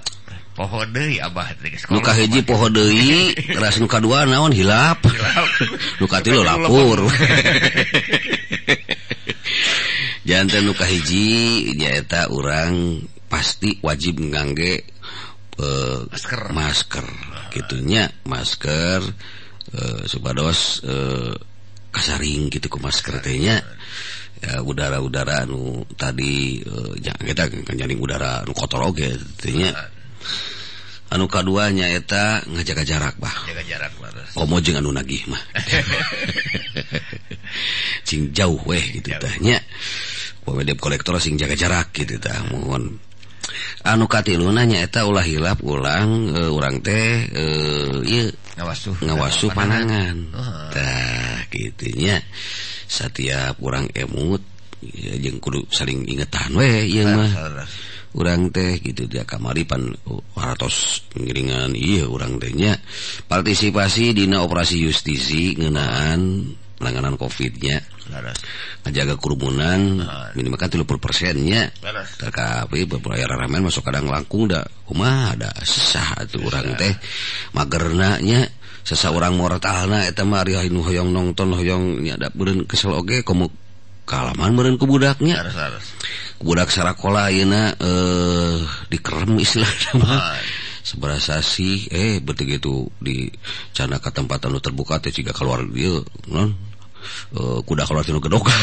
poho 0.57 0.81
deui 0.89 1.21
abah 1.21 1.53
nu 1.93 2.01
kahiji 2.01 2.41
poho 2.41 2.73
deui 2.73 3.37
terus 3.55 3.77
nu 3.79 3.87
kadua 3.87 4.25
naon 4.25 4.51
hilap. 4.51 5.05
Hilap. 5.05 5.49
Nu 6.01 6.05
katilu 6.05 6.45
lapur. 6.45 7.09
jantan 10.27 10.67
nuka 10.67 10.83
hiji 10.83 11.71
nyaeta 11.79 12.35
orang 12.35 12.99
pasti 13.31 13.79
wajib 13.79 14.19
ngangge 14.19 14.83
uh, 15.63 16.03
masker. 16.11 16.43
masker. 16.51 17.07
Gitunya 17.55 18.11
masker 18.27 19.07
uh, 19.71 20.03
supados 20.11 20.83
uh, 20.83 21.31
kasaring 21.95 22.51
gitu 22.51 22.67
ke 22.67 22.79
masker 22.83 23.23
tehnya 23.23 23.63
ya 24.37 24.61
udara-udara 24.61 25.49
nu 25.49 25.89
tadi 25.97 26.61
uh, 26.61 26.93
kita 27.01 27.49
kenjaring 27.65 27.97
udara 27.97 28.45
nu 28.45 28.53
kotor 28.53 28.85
oge 28.93 29.17
tehnya 29.41 29.73
anu 31.09 31.25
keduanya 31.25 31.89
eta 31.89 32.45
ngajaga 32.45 32.85
jarak 32.85 33.17
bah. 33.17 33.33
Jaga 33.49 33.65
jarak 33.65 33.97
komo 34.37 34.59
oh, 34.59 34.61
jeung 34.61 34.77
anu 34.77 34.93
nagih 34.93 35.25
mah. 35.33 35.41
Cing 38.07 38.37
jauh 38.37 38.61
weh 38.69 39.01
gitu 39.01 39.17
tanya 39.17 39.57
web 40.55 40.79
kolektor 40.79 41.19
sing 41.19 41.35
jaga 41.35 41.59
jarak 41.59 41.91
gitu 41.97 42.21
mohon. 42.55 43.03
Anukati 43.87 44.35
lunanyaeta 44.35 45.07
ulah 45.07 45.23
hilap 45.23 45.63
ulang 45.63 46.35
uh, 46.35 46.51
urang 46.51 46.83
teh 46.83 47.31
uh, 47.31 48.03
ngawasuh. 48.57 48.97
ngawasuh 49.05 49.51
panangan 49.53 50.17
tak 50.73 51.53
gitunya 51.53 52.19
setiap 52.89 53.61
kurang 53.61 53.87
emut 53.93 54.41
ya, 54.81 55.15
jeng 55.21 55.39
kudu 55.39 55.69
saling 55.69 56.09
ingetan 56.09 56.57
we 56.57 56.89
iya 56.89 57.05
mah. 57.05 57.31
urang 58.17 58.49
teh 58.49 58.81
gitu 58.81 59.05
dia 59.05 59.29
kamaripan 59.29 59.93
waratos 60.33 61.05
ngiringan 61.13 61.77
iya 61.77 62.09
urang 62.09 62.41
tehnya 62.41 62.81
partisipasi 63.29 64.17
dina 64.17 64.41
operasi 64.41 64.81
justisi 64.81 65.53
ngenaan 65.53 66.57
penanganan 66.81 67.21
covidnya 67.21 67.85
ngajaga 68.87 69.15
kerumunan 69.19 70.07
minimal 70.35 70.59
kan 70.59 70.71
30 70.71 70.87
persennya. 70.99 71.71
Tapi 72.19 72.87
beberapa 72.87 73.37
ramen 73.37 73.67
masuk 73.67 73.83
kadang 73.83 74.07
langkung 74.07 74.47
dah. 74.47 74.65
Rumah 74.87 75.35
ada 75.35 75.51
sesah 75.67 76.23
tuh 76.31 76.47
orang 76.47 76.79
teh. 76.79 76.95
Magernanya 77.53 78.47
sesa 78.87 79.11
orang 79.11 79.35
mortalna 79.35 80.07
eta 80.07 80.23
mah 80.23 80.47
ari 80.47 80.55
hayu 80.55 80.79
hoyong 80.79 81.11
nonton 81.11 81.59
hoyong 81.59 82.07
nyadap 82.07 82.31
beureun 82.39 82.71
kesel 82.71 82.95
oge 82.95 83.27
komo 83.27 83.51
kalaman 84.07 84.55
beureun 84.55 84.79
ku 84.79 84.87
budaknya. 84.87 85.43
Harus 85.43 85.59
harus 85.59 85.85
budak 86.37 86.69
sarakola 86.69 87.33
ayeuna 87.33 87.75
eh 87.75 88.61
dikerem 88.93 89.41
istilahna 89.43 89.91
mah. 90.03 90.21
Sih 91.43 91.91
eh 91.91 92.23
betul 92.23 92.47
gitu 92.47 92.75
di 93.03 93.27
cana 93.75 93.99
ke 93.99 94.15
tempat 94.15 94.47
anu 94.47 94.63
terbuka 94.63 95.03
teh 95.03 95.11
jika 95.11 95.35
keluar 95.35 95.67
dia 95.67 95.99
non? 96.31 96.55
uh, 97.37 97.59
kuda 97.63 97.85
kalau 97.85 98.03
tilu 98.05 98.21
gedokan 98.23 98.55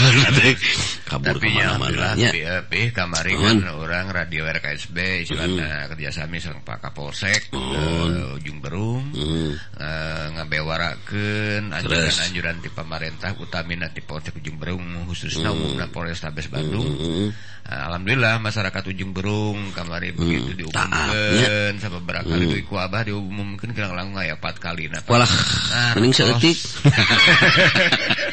kabur 1.10 1.38
ke 1.38 1.50
mana-mana. 1.52 2.16
ya, 2.18 2.32
eh, 2.34 2.90
kamari 2.92 3.36
kan 3.38 3.62
orang 3.70 4.10
radio 4.10 4.46
RKSB 4.48 5.28
istilahnya 5.28 5.66
mm. 5.66 5.72
Eh, 5.74 5.86
kerjasama 5.96 6.38
sareng 6.42 6.64
Pak 6.66 6.90
Kapolsek 6.90 7.54
mm. 7.54 7.60
uh, 7.60 8.38
Ujung 8.38 8.60
Berung 8.60 9.14
mm. 9.14 9.52
uh, 9.80 10.44
anjuran-anjuran 11.74 12.58
di 12.62 12.70
pemerintah 12.74 13.34
utamina 13.38 13.88
di 13.90 14.02
Polsek 14.02 14.40
Ujung 14.40 14.58
Berung 14.58 14.84
khususnya 15.10 15.52
hmm. 15.52 15.58
umumnya 15.58 15.88
Polrestabes 15.90 16.48
hmm, 16.50 16.54
Bandung. 16.54 16.88
uh, 16.90 17.82
alhamdulillah 17.92 18.40
masyarakat 18.42 18.84
Ujung 18.94 19.12
Berung 19.12 19.72
kamari 19.76 20.12
begitu 20.12 20.54
diumumkan 20.54 20.90
ya. 21.38 21.74
sama 21.80 22.00
berakal 22.04 22.40
itu 22.40 22.64
iku 22.64 22.80
abah 22.80 23.04
kira-kira 23.04 24.04
nggak 24.04 24.26
ya 24.28 24.36
4 24.38 24.60
kali. 24.60 24.84
Nah, 24.90 25.02
walah 25.08 25.30
nah, 25.72 25.92
mending 25.98 26.14
seetik 26.14 26.58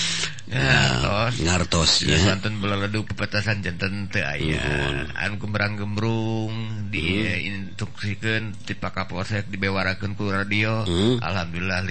ngartosnyaten 0.51 2.59
beledu 2.59 3.07
pepetasan 3.07 3.63
jantan 3.63 4.11
ayaanku 4.11 5.47
merang 5.47 5.79
gembrung 5.79 6.51
diinstruksikan 6.91 8.51
hmm. 8.51 8.67
tipe 8.67 8.89
Kapolsek 8.91 9.47
dibewarakeun 9.47 10.19
ku 10.19 10.27
radio. 10.27 10.83
Hmm. 10.83 11.23
Alhamdulillah 11.23 11.87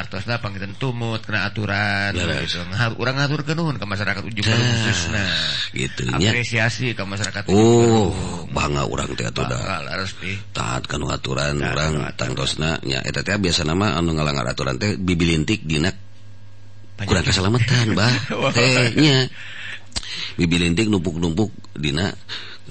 Artosna 0.00 0.40
pangitan 0.40 0.72
tumut 0.80 1.20
kena 1.20 1.52
aturan. 1.52 2.16
Gitu. 2.16 2.64
Orang 2.96 3.20
ngatur 3.20 3.44
kenun 3.44 3.76
ke 3.76 3.84
masyarakat 3.84 4.24
ujung 4.24 4.48
khususnya 4.48 5.28
gitu 5.76 6.08
apresiasi 6.08 6.96
ke 6.96 7.04
masyarakat 7.04 7.52
Oh 7.52 8.48
bangga 8.48 8.88
orang 8.88 9.12
teh 9.12 9.28
atuh 9.28 9.44
da 9.44 9.84
harus 9.84 10.16
di 10.16 10.32
taat 10.56 10.88
kanu 10.88 11.12
aturan 11.12 11.60
orang 11.60 12.16
tangtosna 12.16 12.80
nya. 12.86 13.02
Eta 13.04 13.20
teh 13.20 13.36
biasa 13.36 13.68
nama 13.68 14.00
anu 14.00 14.16
ngalanggar 14.16 14.48
aturan 14.48 14.80
teh 14.80 14.96
bibilintik 14.96 15.68
dina 15.68 15.92
kurang 17.04 17.24
keselamatan 17.28 17.92
bahnya 17.98 19.28
bibi 20.40 20.56
linting 20.56 20.88
numpuk-numpuk 20.88 21.52
Dina 21.76 22.08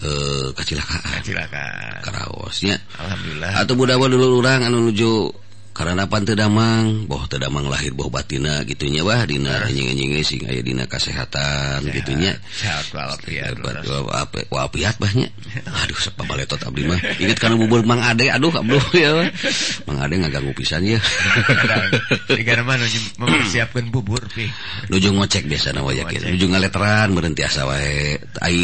eh, 0.01 0.47
kecelakaan 0.57 1.21
kecelakaan 1.21 2.01
Karaosnya. 2.01 2.77
Alhamdulillah. 3.01 3.51
Atau 3.61 3.73
budak 3.77 4.01
dulu 4.01 4.41
orang 4.41 4.65
anu 4.65 4.89
nuju 4.89 5.44
karena 5.75 6.07
pan 6.07 6.23
Tedamang 6.23 7.03
boh 7.03 7.27
Tedamang 7.27 7.67
lahir 7.67 7.91
Boh 7.91 8.07
batina 8.07 8.63
gitunya 8.63 9.03
Wah 9.03 9.27
Dina 9.27 9.67
sing 10.23 10.47
aya 10.47 10.63
Dina 10.63 10.87
kesehatan 10.87 11.83
sehat, 11.83 11.91
gitunya. 11.91 12.31
wafiat 14.47 14.95
banyak 14.95 15.27
Aduh 15.83 15.99
sepa 15.99 16.23
baletot 16.23 16.63
abdi 16.63 16.87
mah. 16.87 16.95
Ingat 17.19 17.37
karena 17.43 17.59
bubur 17.59 17.83
Mang 17.83 17.99
Ade 17.99 18.31
aduh 18.31 18.55
abduh 18.55 18.79
ya 19.03 19.27
Mang 19.83 19.99
Ade 19.99 20.15
ngaganggu 20.15 20.55
pisan 20.55 20.87
ya. 20.87 20.95
Negara 22.31 22.63
mana 22.63 22.87
mempersiapkan 23.19 23.91
bubur 23.91 24.23
pi. 24.31 24.47
Nuju 24.87 25.11
ngocek 25.11 25.43
biasa 25.43 25.75
nawa 25.75 25.91
yakin 25.91 26.31
Nuju 26.31 26.55
ngaleteran 26.55 27.11
berhenti 27.11 27.43
asa 27.43 27.67
wae. 27.67 28.15
Ai 28.39 28.57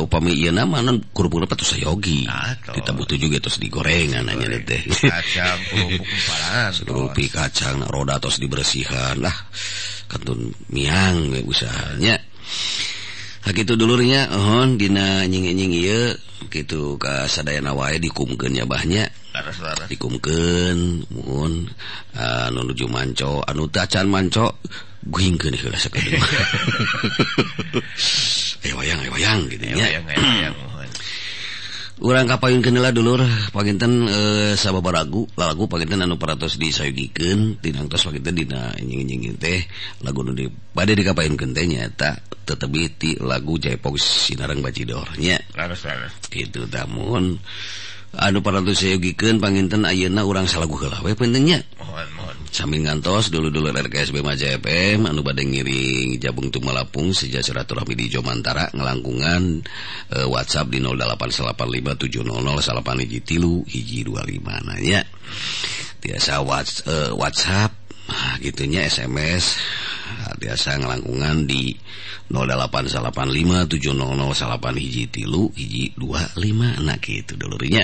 upami 0.00 0.32
iya 0.32 0.48
nama 0.48 0.80
non 0.80 1.04
kurupun 1.12 1.44
apa 1.44 1.60
tuh 1.60 1.76
sayogi. 1.76 2.24
Kita 2.72 2.96
butuh 2.96 3.20
juga 3.20 3.36
terus 3.36 3.60
digoreng 3.60 4.16
ananya 4.16 4.48
teh. 4.64 4.80
Kacang 4.88 5.60
kurupuk 5.68 6.08
parah 6.08 6.53
rupi 6.86 7.28
kacang 7.30 7.84
roda 7.86 8.18
tos 8.18 8.38
dibersihan 8.40 9.20
lah. 9.20 9.34
Kantun 10.08 10.52
miang 10.70 11.32
we 11.32 11.40
usahanya 11.44 12.20
itu 13.44 13.76
dulunya 13.76 14.24
ohon 14.32 14.80
dina 14.80 15.28
nying-nying 15.28 15.76
gitu 16.48 16.96
sadayana 17.28 17.76
wae 17.76 18.00
dikumkennya 18.00 18.64
banyak 18.64 19.08
dikumken 19.90 21.04
mohon 21.12 21.68
uh, 22.16 22.48
nunuju 22.48 22.88
manco. 22.88 23.44
Anu 23.44 23.68
tacan 23.68 24.08
manco 24.08 24.62
wayang-wayang 28.72 29.44
gitu 29.52 29.64
urang 32.02 32.26
kapayun 32.26 32.58
kenela 32.58 32.90
dulur 32.90 33.22
paginten 33.54 34.10
eh, 34.10 34.52
sahabat 34.58 34.82
baragu 34.82 35.30
lagu 35.38 35.70
paginten 35.70 36.02
anu 36.02 36.18
paratos 36.18 36.58
disayugiken 36.58 37.62
tinangtos 37.62 38.02
paginten 38.02 38.34
dina 38.34 38.74
nying-nying 38.82 39.38
teh 39.38 39.62
lagu 40.02 40.26
nu 40.26 40.34
di 40.34 40.50
pada 40.50 40.90
dikapain 40.90 41.38
kente 41.38 41.62
nyata 41.62 42.18
tetebi 42.42 42.90
ti 42.98 43.10
lagu 43.22 43.54
jaipok 43.62 43.94
sinarang 43.94 44.58
bacidornya 44.58 45.38
laras 45.54 45.86
laras 45.86 46.14
itu 46.34 46.66
tamun. 46.66 47.38
Anu 48.18 48.40
paratos 48.40 48.82
sayugikeun 48.82 49.42
paginten 49.42 49.86
ayeuna 49.86 50.22
urang 50.22 50.46
salagu 50.46 50.78
heula 50.78 51.02
we 51.02 51.14
pentingnya. 51.14 51.62
Sambil 52.54 52.86
ngantos 52.86 53.34
dulu-dulu 53.34 53.74
RKSB 53.74 54.22
Maja 54.22 54.46
FM 54.54 55.10
anu 55.10 55.26
bade 55.26 55.42
ngiring 55.42 56.22
jabung 56.22 56.54
tumalapung 56.54 57.10
sejak 57.10 57.42
silaturahmi 57.42 57.98
di 57.98 58.06
Jomantara 58.06 58.70
ngelangkungan 58.70 59.42
eh, 60.14 60.26
WhatsApp 60.30 60.70
di 60.70 60.78
081857008 60.78 63.02
hiji 63.02 63.20
tilu 63.26 63.66
hiji 63.66 64.06
25 64.06 64.70
nanya 64.70 65.02
biasa 65.98 66.46
whats, 66.46 66.86
eh, 66.86 67.10
WhatsApp 67.10 67.74
ah, 68.06 68.38
gitunya 68.38 68.86
SMS 68.86 69.58
biasa 70.38 70.78
ngelangkungan 70.78 71.50
di 71.50 71.74
081857008 72.30 74.78
hiji 74.78 75.10
tilu 75.10 75.50
hiji 75.58 75.90
25 75.98 76.86
nah 76.86 77.02
gitu 77.02 77.34
dulunya 77.34 77.82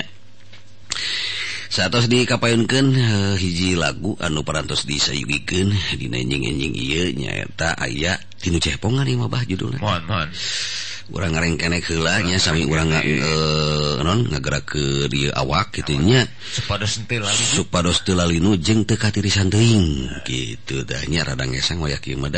Satos 1.71 2.11
dikapainkan 2.11 2.85
uh, 2.91 2.99
eh, 2.99 3.35
hiji 3.39 3.79
lagu 3.79 4.19
anu 4.19 4.43
parantos 4.43 4.83
disayugiken 4.83 5.71
dinjing-enjing 5.95 6.75
ieu 6.75 7.15
nyaeta 7.15 7.79
aya 7.79 8.19
tinu 8.43 8.59
cepongan 8.59 9.07
ieu 9.07 9.15
mah 9.15 9.31
bah 9.31 9.47
judulna. 9.47 9.79
Mohon, 9.79 10.03
mohon. 10.03 10.29
Urang 11.15 11.31
ngarengkenek 11.31 11.87
heula 11.87 12.19
nya 12.27 12.43
sami 12.43 12.67
urang 12.67 12.91
uh, 12.91 14.03
non 14.03 14.27
ngagerak 14.27 14.67
ke 14.67 15.07
di 15.07 15.31
awak 15.31 15.71
kitu 15.71 15.95
nya. 15.95 16.27
Supados 16.43 16.99
teu 17.07 17.23
lalinu. 17.23 17.47
Supados 17.55 17.97
teu 18.03 18.19
lalinu 18.19 18.59
jeung 18.59 18.83
teu 18.83 18.99
katirisan 18.99 19.47
teuing 19.47 20.11
kitu 20.27 20.83
dah 20.83 21.07
nya 21.07 21.23
rada 21.23 21.47
ngesang 21.47 21.79
wayah 21.79 22.03
kieu 22.03 22.19
mah 22.19 22.35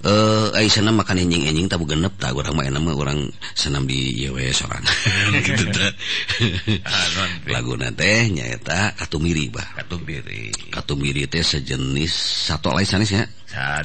eh 0.00 0.68
sana 0.72 0.96
makan 0.96 1.28
enjing 1.28 1.44
enjing 1.44 1.68
tabu 1.68 1.84
genep 1.84 2.16
tak 2.16 2.32
orang 2.32 2.56
main 2.56 2.72
nama 2.72 2.96
orang 2.96 3.28
senam 3.52 3.84
di 3.84 4.16
yewe 4.16 4.48
sorang. 4.52 4.80
Hmm. 4.80 5.36
Gitu 5.44 5.66
lagu 7.52 7.76
nate 7.76 8.32
nyaeta 8.32 8.96
katumiri 8.96 9.52
bah 9.52 9.66
katumiri. 9.76 10.72
Katumiri 10.72 11.28
teh 11.28 11.44
sejenis 11.44 12.12
satu 12.48 12.72
lain 12.72 12.88
sanesnya 12.88 13.28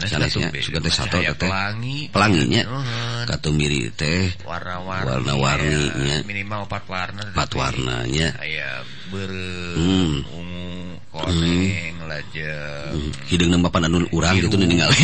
sanesnya 0.08 0.54
suka 0.64 0.80
teh 0.80 0.94
satu 0.94 1.20
teh 1.20 1.50
pelangi. 1.52 2.08
Pelanginya 2.14 2.64
katumiri 3.28 3.92
teh 3.92 4.32
warna-warni 4.48 5.92
nya. 6.00 6.18
minimal 6.24 6.64
empat 6.70 6.84
warna 6.88 7.24
empat 7.34 7.52
warnanya 7.58 8.40
ayam 8.40 8.86
ber 9.12 9.32
hmm. 9.32 10.16
ungu 10.32 10.64
hmm. 10.96 11.12
koreng 11.12 11.95
lajeng 12.08 13.14
hidung 13.28 13.50
nama 13.52 13.70
anu 13.70 14.06
urang 14.14 14.38
gitu 14.40 14.58
ninggal 14.58 14.90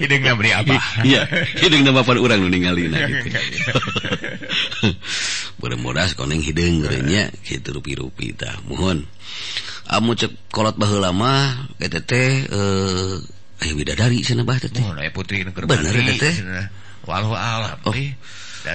hidung 0.00 0.20
nama 0.22 0.36
beri 0.36 0.52
apa? 0.52 0.76
Iya 1.08 1.22
hidung 1.60 1.82
nama 1.84 2.04
pan 2.04 2.18
urang 2.20 2.38
nu 2.44 2.48
ninggalin 2.52 2.92
gitu. 2.94 3.30
Beureum 5.56 5.80
modas 5.80 6.12
koneng 6.14 6.44
hidung 6.44 6.84
gerenya 6.84 7.32
kitu 7.42 7.72
rupi-rupi 7.72 8.36
tah. 8.36 8.60
Mohon. 8.68 9.08
Ah, 9.86 10.02
Amu 10.02 10.18
cek 10.18 10.50
kolot 10.50 10.74
baheula 10.74 11.14
mah 11.14 11.70
eta 11.78 12.02
teh 12.02 12.42
eh, 12.42 13.14
eh 13.62 13.64
ayo 13.64 13.72
bidadari 13.78 14.20
cenah 14.20 14.42
bah 14.42 14.58
teh 14.58 14.68
oh 14.82 14.92
putri 15.14 15.46
negara 15.46 15.64
bener 15.70 15.94
teh 16.18 16.34
walau 17.06 17.38
alam 17.38 17.78
oh. 17.86 17.94
Eh. 17.94 18.18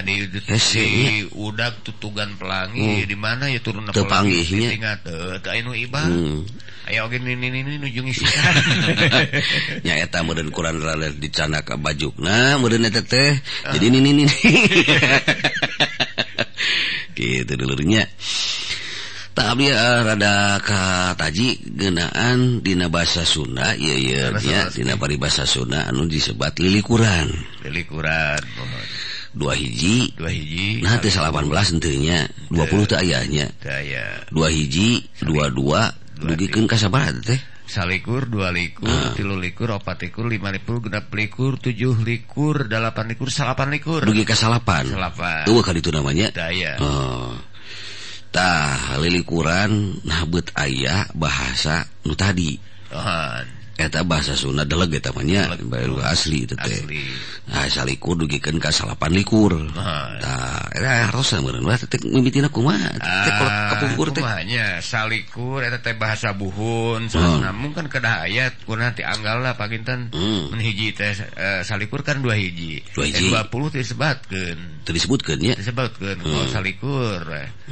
tadi 0.02 0.26
eh, 0.50 0.58
si. 0.58 0.86
udak 1.30 1.86
tutugan 1.86 2.34
pelangi 2.34 3.06
hmm. 3.06 3.06
di 3.06 3.16
mana 3.16 3.46
ya 3.46 3.62
turun 3.62 3.86
pelangi? 3.94 4.42
ingat 4.50 5.06
nu 5.62 5.72
iba. 5.78 6.02
Hmm. 6.02 6.42
ayo 6.90 7.06
gini 7.06 7.38
ini 7.38 7.62
ini 7.62 7.78
nuju 7.78 8.02
ngisi 8.02 8.26
nya 9.86 10.02
eta 10.02 10.26
meureun 10.26 10.50
kurang 10.50 10.82
laler 10.82 11.14
di 11.14 11.30
ka 11.30 11.78
baju 11.78 12.10
nah 12.18 12.58
meureun 12.58 12.82
eta 12.82 13.06
teh 13.06 13.38
jadi 13.70 13.86
ini 13.86 14.02
ini 14.02 14.26
gitu 17.14 17.54
dulunya 17.54 18.02
tapi 19.32 19.72
uh, 19.72 20.04
rada 20.04 20.60
kataji 20.60 21.64
genaan 21.64 22.60
dina 22.60 22.92
bahasa 22.92 23.24
Sunda 23.24 23.72
iya 23.78 23.96
iya 23.96 24.68
dina 24.68 25.00
paribasa 25.00 25.48
Sunda 25.48 25.88
anu 25.88 26.04
disebat 26.04 26.60
lilikuran. 26.60 27.32
Lilikuran 27.64 28.42
pohon 28.52 28.84
dua 29.32 29.56
hiji 29.56 30.12
Dua 30.12 30.28
hiji. 30.28 30.84
nah 30.84 30.96
teh 30.96 31.08
18 31.08 31.48
henteu 31.48 31.96
nya 31.96 32.28
20 32.52 32.84
teh 32.84 32.98
aya 32.98 33.24
nya 33.26 33.46
Daya. 33.58 34.22
dua 34.28 34.48
hiji 34.48 35.00
dua 35.20 35.48
dua 35.48 35.88
dugikeun 36.16 36.64
ka 36.64 36.76
sabaraha 36.76 37.16
teh 37.18 37.40
Salikur, 37.62 38.28
dua 38.28 38.52
likur, 38.52 38.84
Ah. 38.84 39.16
tilu 39.16 39.40
likur, 39.40 39.72
opat 39.72 39.96
likur, 40.04 40.28
lima 40.28 40.52
likur, 40.52 40.84
genap 40.84 41.08
likur, 41.08 41.56
tujuh 41.56 42.04
likur, 42.04 42.68
delapan 42.68 43.08
likur, 43.08 43.32
salapan 43.32 43.72
likur. 43.72 44.04
dugi 44.04 44.28
ka 44.28 44.36
salapan 44.36 44.84
Salapan. 44.84 45.48
eueuh 45.48 45.64
ka 45.64 45.72
ditu 45.72 45.88
namanya 45.88 46.28
Daya. 46.36 46.76
Oh. 46.84 47.32
Tah 48.28 48.96
lilikuran 48.96 50.04
nah 50.04 50.24
beut 50.24 50.52
aya 50.52 51.08
bahasa 51.12 51.84
nu 52.04 52.12
tadi 52.12 52.60
Tuhan. 52.88 53.44
Eta 53.86 54.06
bahasa 54.06 54.38
Sunda 54.38 54.62
deleg 54.62 54.98
eta 54.98 55.10
namanya 55.12 55.54
baru 55.62 55.98
asli 56.02 56.46
itu 56.46 56.54
teh. 56.58 56.82
Nah 57.50 57.66
salikur 57.66 58.14
dugikan 58.14 58.56
ka 58.62 58.70
salapan 58.70 59.12
likur. 59.12 59.58
Nah 59.72 60.62
eta 60.72 61.10
harus 61.10 61.34
meureun 61.38 61.66
wah 61.66 61.76
teh 61.76 61.98
mimitina 62.06 62.48
kumaha 62.48 62.90
teh 62.96 63.32
kalau 63.32 63.52
kapungkur 63.74 64.06
teh. 64.14 64.22
kumanya 64.22 64.78
salikur 64.80 65.60
eta 65.60 65.78
teh 65.82 65.94
bahasa 65.98 66.32
buhun 66.32 67.10
hmm. 67.10 67.40
namun 67.42 67.70
kan 67.74 67.86
kedah 67.90 68.26
ayat 68.28 68.54
kuna 68.64 68.94
ti 68.94 69.02
anggal 69.02 69.42
lah 69.42 69.58
pakinten. 69.58 70.14
Hmm. 70.14 70.54
hiji 70.56 70.94
teh 70.94 71.12
uh, 71.36 71.60
salikur 71.66 72.06
kan 72.06 72.22
dua 72.22 72.38
hiji. 72.38 72.82
Dua 72.94 73.06
hiji. 73.08 73.30
Dua 73.30 73.46
puluh 73.50 73.68
disebutkeun 73.72 74.82
teu 74.82 74.92
disebutkeun 74.94 75.38
nya 75.38 75.54
disebutkeun 75.58 76.18
hmm. 76.22 76.34
oh, 76.34 76.46
salikur. 76.50 77.22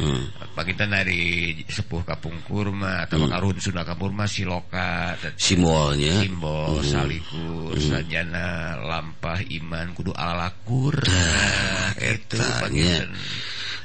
Hmm. 0.00 0.32
pakinten 0.56 0.90
dari 0.92 1.54
sepuh 1.68 2.02
kapungkur 2.02 2.72
mah 2.72 3.04
atau 3.06 3.28
karuhun 3.28 3.60
Sunda 3.60 3.84
kapur 3.84 4.10
mah 4.10 4.26
siloka 4.26 5.14
simbol 5.36 5.99
namanya 6.00 6.24
Simbo 6.24 6.80
salikur 6.80 7.76
hmm. 7.76 7.84
sajana 7.84 8.48
lampah 8.80 9.40
iman 9.44 9.86
kudu 9.92 10.12
alakur 10.16 10.96
nah, 11.04 11.92
itu 12.00 12.40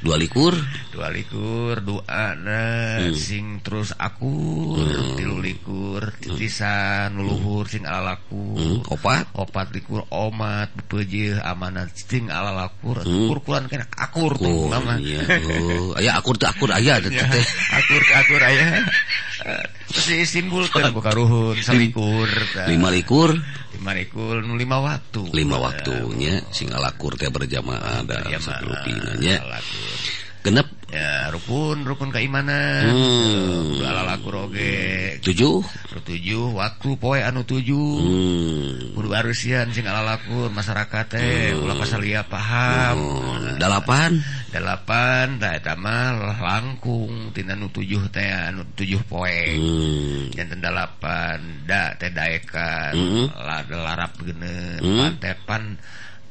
dua 0.05 0.15
likur 0.21 0.53
dua 0.93 1.07
likur 1.09 1.81
dua 1.81 2.35
na 2.37 2.63
hmm. 3.01 3.15
sing 3.15 3.59
terus 3.63 3.95
aku 3.95 4.31
hmm. 4.77 5.17
tilu 5.17 5.41
likur 5.41 6.03
hmm. 6.07 6.19
titisan 6.21 7.15
luhur 7.19 7.67
sing 7.67 7.83
alalakur 7.83 8.85
hmm. 8.85 8.91
opat 8.91 9.27
opat 9.33 9.73
likur 9.73 10.05
omat 10.13 10.71
pejih 10.87 11.41
amanat 11.41 11.91
sing 11.95 12.31
alalakur 12.31 13.01
hmm. 13.01 13.27
kur 13.33 13.39
kuran 13.43 13.65
akur 13.97 14.37
tuh 14.39 14.71
oh, 14.71 14.95
iya. 15.01 15.19
oh. 15.25 15.97
ayah 15.99 16.13
akur 16.21 16.37
tuh 16.37 16.47
akur 16.47 16.69
oh. 16.69 16.77
ayah 16.77 17.01
ya, 17.09 17.25
akur 17.75 18.01
akur 18.15 18.41
ayah 18.45 18.85
si 19.91 20.23
simbol 20.23 20.67
kan 20.71 20.91
buka 20.95 21.11
ruhun 21.11 21.59
salikur 21.59 22.29
lima 22.67 22.89
likur? 22.91 23.35
Lima 23.75 23.91
likur 23.91 24.39
lima 24.39 24.77
waktu 24.79 25.21
lima 25.35 25.59
waktunya 25.59 26.39
sing 26.55 26.71
alakur 26.71 27.19
teh 27.19 27.27
berjamaah 27.27 28.07
ada 28.07 28.23
sebelumnya 28.39 29.11
nya 29.19 29.35
genep 30.45 30.67
ya 30.95 31.27
rukun 31.27 31.83
rukun 31.83 32.07
keimanan 32.07 32.87
hmm. 32.87 33.83
alalakuroge 33.83 35.19
tujuh 35.19 35.59
tujuh 36.07 36.55
waktu 36.55 36.89
poe 36.95 37.19
anu 37.19 37.43
tujuh 37.43 37.99
hmm. 37.99 38.95
kudu 38.95 39.11
arusian 39.11 39.75
sing 39.75 39.83
alalakun 39.83 40.47
masyarakat 40.55 41.05
teh 41.11 41.51
hmm. 41.51 41.63
ulah 41.67 41.75
pasalia 41.75 42.23
paham 42.23 42.95
hmm. 42.95 43.59
delapan 43.59 44.23
delapan 44.55 45.35
tak 45.35 45.59
etama 45.59 46.15
langkung 46.39 47.35
tina 47.35 47.59
nu 47.59 47.67
tujuh 47.67 48.07
teh 48.07 48.31
anu 48.31 48.63
tujuh 48.71 49.03
poe 49.03 49.43
hmm. 49.51 50.31
jantan 50.31 50.63
delapan 50.63 51.43
da 51.67 51.91
teh 51.99 52.07
daekan 52.07 52.95
hmm. 52.95 53.27
larap 53.83 54.15
gene 54.23 54.79
hmm. 54.79 54.95
pantepan 54.95 55.75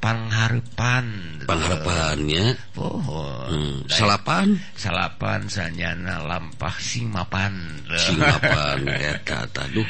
pangharepan 0.04 1.06
pangharepannya 1.48 2.52
oh 2.76 3.48
hmm. 3.48 3.88
salapan? 3.88 4.60
Salapan 4.76 5.48
sanyana 5.48 6.20
lampah 6.20 6.76
sing 6.76 7.08
mapan 7.08 7.56
sing 7.96 8.20
mapan 8.20 8.84
eta 8.84 9.48
taduh 9.56 9.88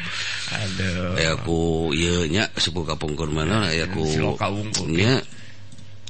aduh. 0.54 1.18
Aya 1.18 1.34
ku 1.42 1.90
ieu 1.90 2.30
nya 2.30 2.46
sepuh 2.54 2.86
kapungkur 2.86 3.26
mana 3.26 3.74
aya 3.74 3.90
ku 3.90 4.06
nya. 4.86 5.18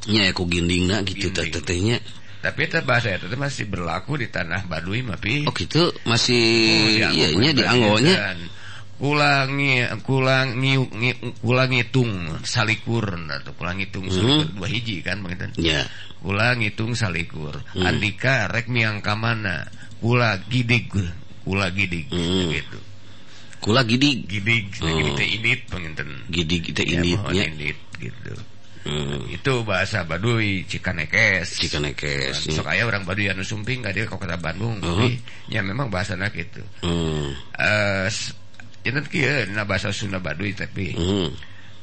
Nya 0.05 0.37
ku 0.37 0.45
gindingna 0.53 1.01
gitu 1.09 1.33
tetehnya 1.33 1.97
tapi 2.45 2.69
itu 2.69 2.77
bahasa 2.85 3.17
itu 3.17 3.25
masih 3.41 3.65
berlaku 3.73 4.21
di 4.21 4.29
tanah 4.29 4.69
Baduy 4.69 5.01
mah 5.01 5.17
oh 5.17 5.53
gitu? 5.57 5.89
Masih 6.05 6.45
oh, 7.09 7.17
iya 7.17 7.29
nya 7.33 7.57
di 7.57 7.65
anggonya 7.65 8.37
ulangi 9.05 9.85
kulang 10.01 10.57
ulang 11.45 11.69
ngitung 11.69 12.41
salikur 12.41 13.05
atau 13.05 13.53
kulang 13.53 13.77
ngitung 13.77 14.09
hmm. 14.09 14.57
dua 14.57 14.69
hiji 14.69 15.05
kan 15.05 15.21
begitu 15.21 15.61
ya 15.61 15.85
ulang 16.25 16.65
ngitung 16.65 16.97
salikur 16.97 17.53
hmm. 17.77 17.85
andika 17.85 18.49
rek 18.49 18.73
miang 18.73 19.05
kamana 19.05 19.69
kula 20.01 20.41
gidig 20.49 20.89
kula 21.45 21.69
gidig 21.77 22.09
hmm. 22.09 22.49
gitu 22.49 22.79
kula 23.61 23.85
gidig 23.85 24.25
gidig 24.25 24.73
oh. 24.81 24.89
gidig 24.89 25.13
teh 25.21 25.29
init 25.29 25.61
penginten 25.69 26.11
gidig 26.33 26.73
teh 26.73 26.85
init 26.89 27.21
ya, 27.29 27.45
init 27.45 27.79
gitu 28.01 28.35
Hmm. 28.85 29.33
Itu 29.33 29.65
bahasa 29.65 30.05
Baduy 30.05 30.69
Cikanekes. 30.69 31.57
Cikanekes. 31.57 32.53
Sok 32.53 32.69
aya 32.69 32.85
orang 32.85 33.09
Baduy 33.09 33.33
anu 33.33 33.41
sumping 33.41 33.81
gak 33.81 33.97
dia 33.97 34.05
ke 34.05 34.13
kota 34.13 34.37
Bandung. 34.37 34.77
Uh 34.85 34.85
-huh. 34.85 35.09
Tapi 35.09 35.09
ya 35.49 35.65
memang 35.65 35.89
bahasana 35.89 36.29
gitu. 36.29 36.61
Hmm. 36.85 37.33
Uh, 37.57 38.13
bahasa 39.65 39.89
Sunda 39.95 40.21
Baduy 40.21 40.53
tapi 40.53 40.93
mm. 40.93 41.29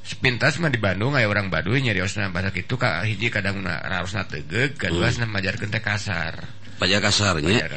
sepintas 0.06 0.62
mah 0.62 0.70
di 0.70 0.78
Bandung 0.78 1.18
aya 1.18 1.26
orang 1.26 1.50
Baduy 1.50 1.82
nyari 1.82 2.06
osna 2.06 2.30
bahasa 2.30 2.54
kitu 2.54 2.78
ka 2.78 3.02
hiji 3.02 3.34
kadang 3.34 3.66
na 3.66 3.82
raosna 3.82 4.30
tegeg 4.30 4.78
kadua 4.78 5.10
mm. 5.10 5.26
majarkeun 5.26 5.74
teh 5.74 5.82
kasar. 5.82 6.46
Pajar 6.78 7.02
kasarnya. 7.02 7.70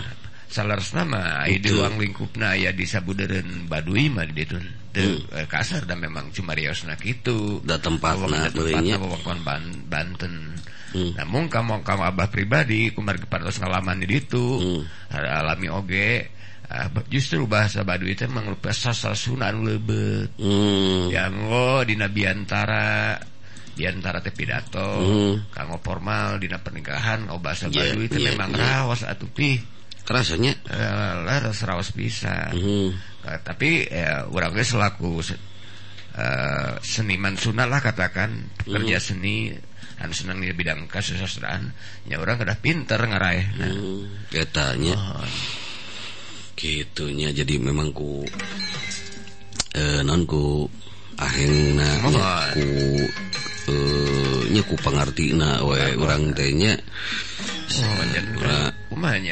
Salarsna 0.48 1.02
mah 1.02 1.44
aya 1.44 1.58
di 1.58 1.68
ruang 1.72 1.98
lingkupna 1.98 2.54
aya 2.54 2.70
di 2.70 2.84
sabudeureun 2.84 3.66
Baduy 3.66 4.12
mah 4.12 4.28
di 4.28 4.44
ditu 4.44 4.60
mm. 4.60 5.48
kasar 5.48 5.88
dan 5.88 6.04
memang 6.04 6.28
cuma 6.36 6.52
riosna 6.52 7.00
kitu. 7.00 7.64
Da 7.64 7.80
tempatna 7.80 8.52
tempatna 8.52 9.00
wewengkon 9.00 9.40
Banten. 9.88 10.54
Hmm. 10.94 11.10
Namun 11.18 11.50
kamu 11.50 11.82
kamu 11.82 12.02
abah 12.06 12.30
pribadi 12.30 12.94
kumar 12.94 13.18
kepartos 13.18 13.58
ngalaman 13.58 14.06
di 14.06 14.14
ditu 14.14 14.62
hmm. 14.62 15.10
alami 15.10 15.66
oge 15.66 16.30
justru 17.12 17.44
bahasa 17.44 17.84
Baduy 17.84 18.16
itu 18.16 18.24
menglupa 18.26 18.72
sasal 18.72 19.14
sunan 19.14 19.62
lebet 19.62 20.32
yang 21.12 21.46
lo 21.46 21.84
di 21.84 21.94
biantara 21.94 23.20
biantara 23.74 24.22
teh 24.22 24.32
pidato 24.32 25.02
hmm. 25.02 25.50
kanggo 25.50 25.82
formal 25.82 26.38
dina 26.38 26.62
pernikahan 26.62 27.28
oh 27.28 27.42
bahasa 27.42 27.68
yeah, 27.68 27.92
Baduy 27.92 28.06
itu 28.08 28.18
yeah, 28.22 28.32
memang 28.32 28.54
yeah. 28.54 28.86
rawas 28.86 29.02
atuh 29.04 29.28
pi 29.28 29.60
rasanya 30.04 30.52
uh, 30.68 31.14
laras 31.24 31.64
rawas 31.64 31.90
bisa 31.92 32.52
hmm. 32.54 32.88
uh, 33.24 33.38
tapi 33.42 33.88
uh, 33.88 34.28
orangnya 34.30 34.64
selaku 34.64 35.20
uh, 35.20 36.76
seniman 36.80 37.36
sunat 37.36 37.66
lah 37.68 37.80
katakan 37.82 38.52
pekerja 38.62 39.00
hmm. 39.00 39.04
seni 39.04 39.36
anu 40.00 40.10
senang 40.10 40.42
di 40.42 40.50
bidang 40.50 40.90
kasusastraan 40.90 41.70
ya 42.10 42.18
orang 42.18 42.40
kada 42.40 42.58
pinter 42.58 42.98
ngaraeh 42.98 43.46
nah 43.58 43.70
hmm. 43.70 44.32
katanya 44.32 44.94
oh 44.96 45.63
gitunya 46.54 47.34
jadi 47.34 47.58
memang 47.58 47.90
ku 47.90 48.24
eh, 49.74 50.00
nonku 50.02 50.66
aheng 51.18 51.78
oh, 52.06 52.14
ku 52.54 52.66
eh, 53.70 54.40
nyaku 54.54 54.74
pengerti 54.78 55.34
na 55.34 55.62
we 55.66 55.98
orang 55.98 56.34
tehnya 56.34 56.78
semuanya 57.70 58.22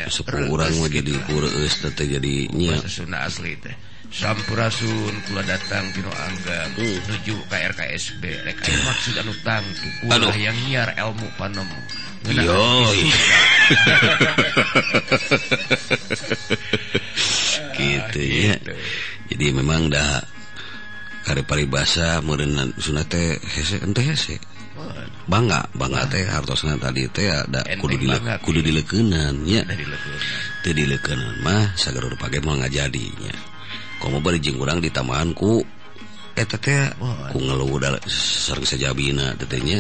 oh, 0.07 0.13
sepuluh 0.13 0.51
orang 0.51 0.75
mau 0.79 0.91
jadi 0.91 1.15
kureus 1.31 1.79
tete 1.81 2.19
jadi 2.19 2.51
nya. 2.51 2.77
Sunda 2.91 3.25
asli 3.25 3.55
teh. 3.61 3.73
Sampurasun 4.13 5.25
kula 5.25 5.41
datang 5.49 5.89
Tino 5.97 6.13
Angga 6.13 6.69
uh. 6.69 6.77
Hmm. 6.77 7.01
menuju 7.09 7.33
ke 7.49 7.57
RKSB 7.73 8.23
rek 8.45 8.61
maksud 8.89 9.17
anu 9.25 9.33
tang 9.41 9.65
tuku 9.73 10.13
yang 10.37 10.57
nyiar 10.69 10.93
ilmu 11.01 11.25
panemu 11.41 11.81
gitu 17.83 18.23
ya. 18.23 18.55
jadi 19.33 19.47
memang 19.51 19.91
dah 19.91 20.23
kare 21.23 21.47
paribasa 21.47 22.19
meureun 22.23 22.75
sunat 22.79 23.11
teh 23.11 23.39
hese 23.39 23.79
ente 23.83 24.03
hese? 24.03 24.39
Bangga 25.27 25.67
bangga 25.75 26.07
teh 26.11 26.27
hartosna 26.27 26.79
tadi 26.79 27.07
teh 27.11 27.31
ada 27.31 27.63
kudu 27.79 27.97
di 27.99 28.07
kudu 28.43 28.61
dilekeunan 28.63 29.35
nya 29.47 29.63
teu 30.67 30.75
dilekeunan 30.75 31.43
mah 31.43 31.75
sagerur 31.79 32.19
pake 32.19 32.43
mah 32.43 32.59
ngajadinya. 32.63 33.35
Komo 34.03 34.19
bari 34.19 34.43
jeung 34.43 34.59
urang 34.59 34.83
ditamahan 34.83 35.31
ku 35.31 35.63
eta 36.35 36.59
teh 36.59 36.91
ku 37.31 37.39
ngeluh 37.39 37.79
sareng 38.11 38.67
sajabina 38.67 39.39
tetenya 39.39 39.79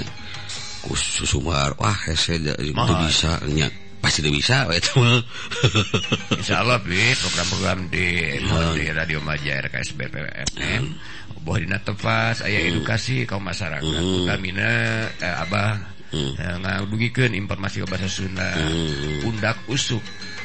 Kusu 0.82 1.24
Sumar 1.24 1.78
wah 1.78 1.94
hese 2.10 2.42
bisanya 2.42 3.70
pasti 4.02 4.26
bisa 4.26 4.66
Insya 6.42 6.58
Allah 6.58 6.82
bi 6.82 6.98
program-program 7.14 7.86
di, 7.86 8.34
hmm. 8.34 8.74
di 8.74 8.90
radio 8.90 9.22
Maja 9.22 9.62
RKS 9.62 9.94
BPFM 9.94 10.48
hmm. 10.58 10.58
Eh. 10.58 10.82
Bohdina 11.46 11.78
tepas 11.78 12.42
ayah 12.42 12.66
hmm. 12.66 12.70
edukasi 12.74 13.22
kaum 13.30 13.46
masyarakat 13.46 13.86
hmm. 13.86 14.26
Kamina 14.26 14.70
eh, 15.22 15.42
Abah 15.46 15.78
hmm. 16.10 16.34
Eh, 16.34 17.30
informasi 17.38 17.86
bahasa 17.86 18.10
Sunda 18.10 18.50
hmm. 18.50 19.26
undak 19.30 19.62
usuk 19.70 20.02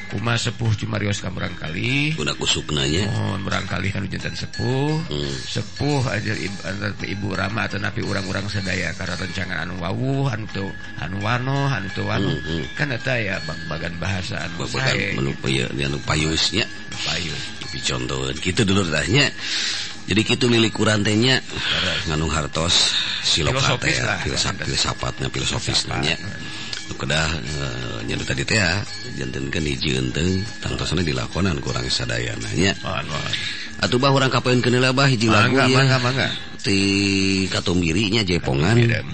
kuma 0.07 0.39
sepuh 0.39 0.71
Cumarioskan 0.77 1.35
barangkali 1.35 2.15
aku 2.15 2.45
suknanya. 2.47 3.07
Mohon 3.11 3.41
barangkali 3.47 3.87
kan 3.91 4.03
jantan 4.07 4.35
sepuh. 4.35 4.95
Hmm. 5.07 5.35
sepuh 5.47 6.03
aja 6.07 6.33
ibu, 6.35 6.57
ibu 7.03 7.27
Rama 7.33 7.67
atau 7.67 7.79
napi 7.79 8.03
orang-orang 8.03 8.47
sedaya 8.47 8.91
karena 8.95 9.15
rencangan 9.19 9.57
anu 9.67 9.79
wawu 9.79 10.27
anu 10.31 10.45
tu 10.51 10.65
anu 10.99 11.17
wano 11.23 11.67
anu 11.67 11.87
tu 11.91 12.03
wano 12.03 12.31
hmm, 12.31 12.43
hmm. 12.43 12.63
kan 12.75 12.91
eta 12.91 13.19
ya 13.19 13.39
bag 13.43 13.59
bagan 13.67 13.93
bahasa 13.99 14.47
anu 14.47 14.67
bagan 14.67 15.19
menu 15.19 15.31
payu 15.39 15.67
anu 15.67 15.97
payusnya. 16.03 16.63
Payu 17.03 17.35
tapi 17.67 17.83
contoh 17.83 18.31
gitu 18.39 18.61
dulu 18.63 18.87
dahnya. 18.87 19.27
Jadi 20.07 20.23
gitu 20.23 20.47
milik 20.47 20.71
kurantenya 20.71 21.43
nganung 22.07 22.31
hartos 22.31 22.95
silok 23.27 23.59
filsafat 23.59 24.63
filsafatnya 24.63 25.27
filosofisnya 25.27 26.15
kedah 26.97 27.29
eh, 27.37 27.97
nya 28.09 28.17
tadi 28.25 28.43
teh 28.43 28.59
jantan 29.15 29.47
ke 29.53 29.61
nijinteng 29.61 30.41
tangtosna 30.59 31.05
dilakonan 31.05 31.61
kurang 31.61 31.85
sadayananya. 31.87 32.73
Atuh 33.77 34.01
bah 34.01 34.09
orang 34.09 34.33
kapain 34.33 34.57
kenila 34.57 34.89
bah 34.89 35.05
hiji 35.05 35.29
lagu 35.29 35.53
ya 35.53 35.69
mangga, 35.69 35.97
mangga. 36.01 36.27
ti 36.57 37.45
katumbirinya 37.53 38.25
jepongan. 38.25 38.73
Mangga, 38.73 39.05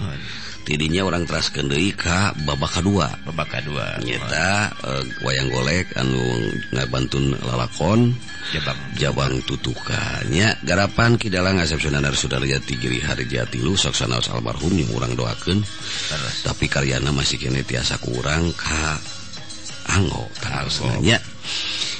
tidinya 0.64 1.04
orang 1.04 1.28
deui 1.28 1.92
Ka 1.92 2.32
babak 2.48 2.80
kedua. 2.80 3.12
Babak 3.28 3.60
kedua. 3.60 4.00
Nyata 4.00 4.72
uh, 4.82 5.04
wayang 5.22 5.52
golek 5.52 5.92
anu 5.94 6.24
ngabantun 6.72 7.36
lalakon 7.44 8.16
Jabang. 8.52 8.78
Jabang 8.96 9.34
tutukannya. 9.48 10.60
Garapan 10.64 11.16
kidalang 11.16 11.60
asep 11.60 11.80
Sunanar 11.80 12.12
Sudaryati 12.12 12.76
Giri 12.76 13.00
Harjatilu 13.00 13.76
soksana 13.76 14.20
almarhum 14.20 14.72
yang 14.76 14.90
orang 14.96 15.16
doakan 15.16 15.64
Terus. 15.64 16.34
tapi 16.44 16.68
karyana 16.68 17.12
masih 17.12 17.40
kini 17.40 17.64
tiasa 17.64 17.96
kurang 18.00 18.52
ka 18.56 19.00
anggo 19.96 20.28
nya 21.04 21.20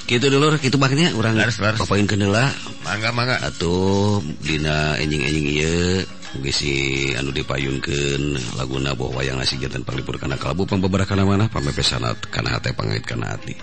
gitu 0.05 0.29
dulu 0.29 0.57
gitu 0.61 0.77
makanya 0.77 1.17
orang 1.17 1.37
harus 1.41 1.57
poin 1.89 2.05
kendala 2.05 2.53
mangga 2.85 3.11
mangga. 3.11 3.37
Atau 3.41 4.21
dina 4.45 5.01
enjing 5.01 5.25
enjing 5.25 5.47
iya 5.49 6.05
si 6.51 6.73
anu 7.15 7.31
dipayunkan 7.31 8.39
laguna 8.59 8.99
bahwa 8.99 9.23
yang 9.23 9.39
ngasih 9.39 9.63
jantan 9.63 9.87
panglipur 9.87 10.19
karena 10.19 10.35
kalabu 10.35 10.67
pembebara 10.67 11.07
kana 11.07 11.23
mana? 11.23 11.47
Pamepesanat 11.47 12.27
kana 12.33 12.59
hati 12.59 12.75
pangait 12.75 13.07
kana 13.07 13.39
hati. 13.39 13.55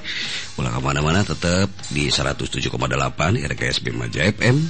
Ulah 0.56 0.72
ke 0.72 0.80
mana-mana 0.80 1.26
tetap 1.26 1.68
di 1.92 2.08
107,8 2.08 2.72
RKSB 3.52 3.86
Maja 3.92 4.24
FM 4.24 4.64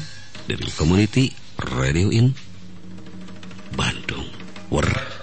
dari 0.49 0.67
Community 0.73 1.29
Radio 1.61 2.09
in 2.09 2.33
Bandung. 3.77 4.25
Wer 4.73 5.20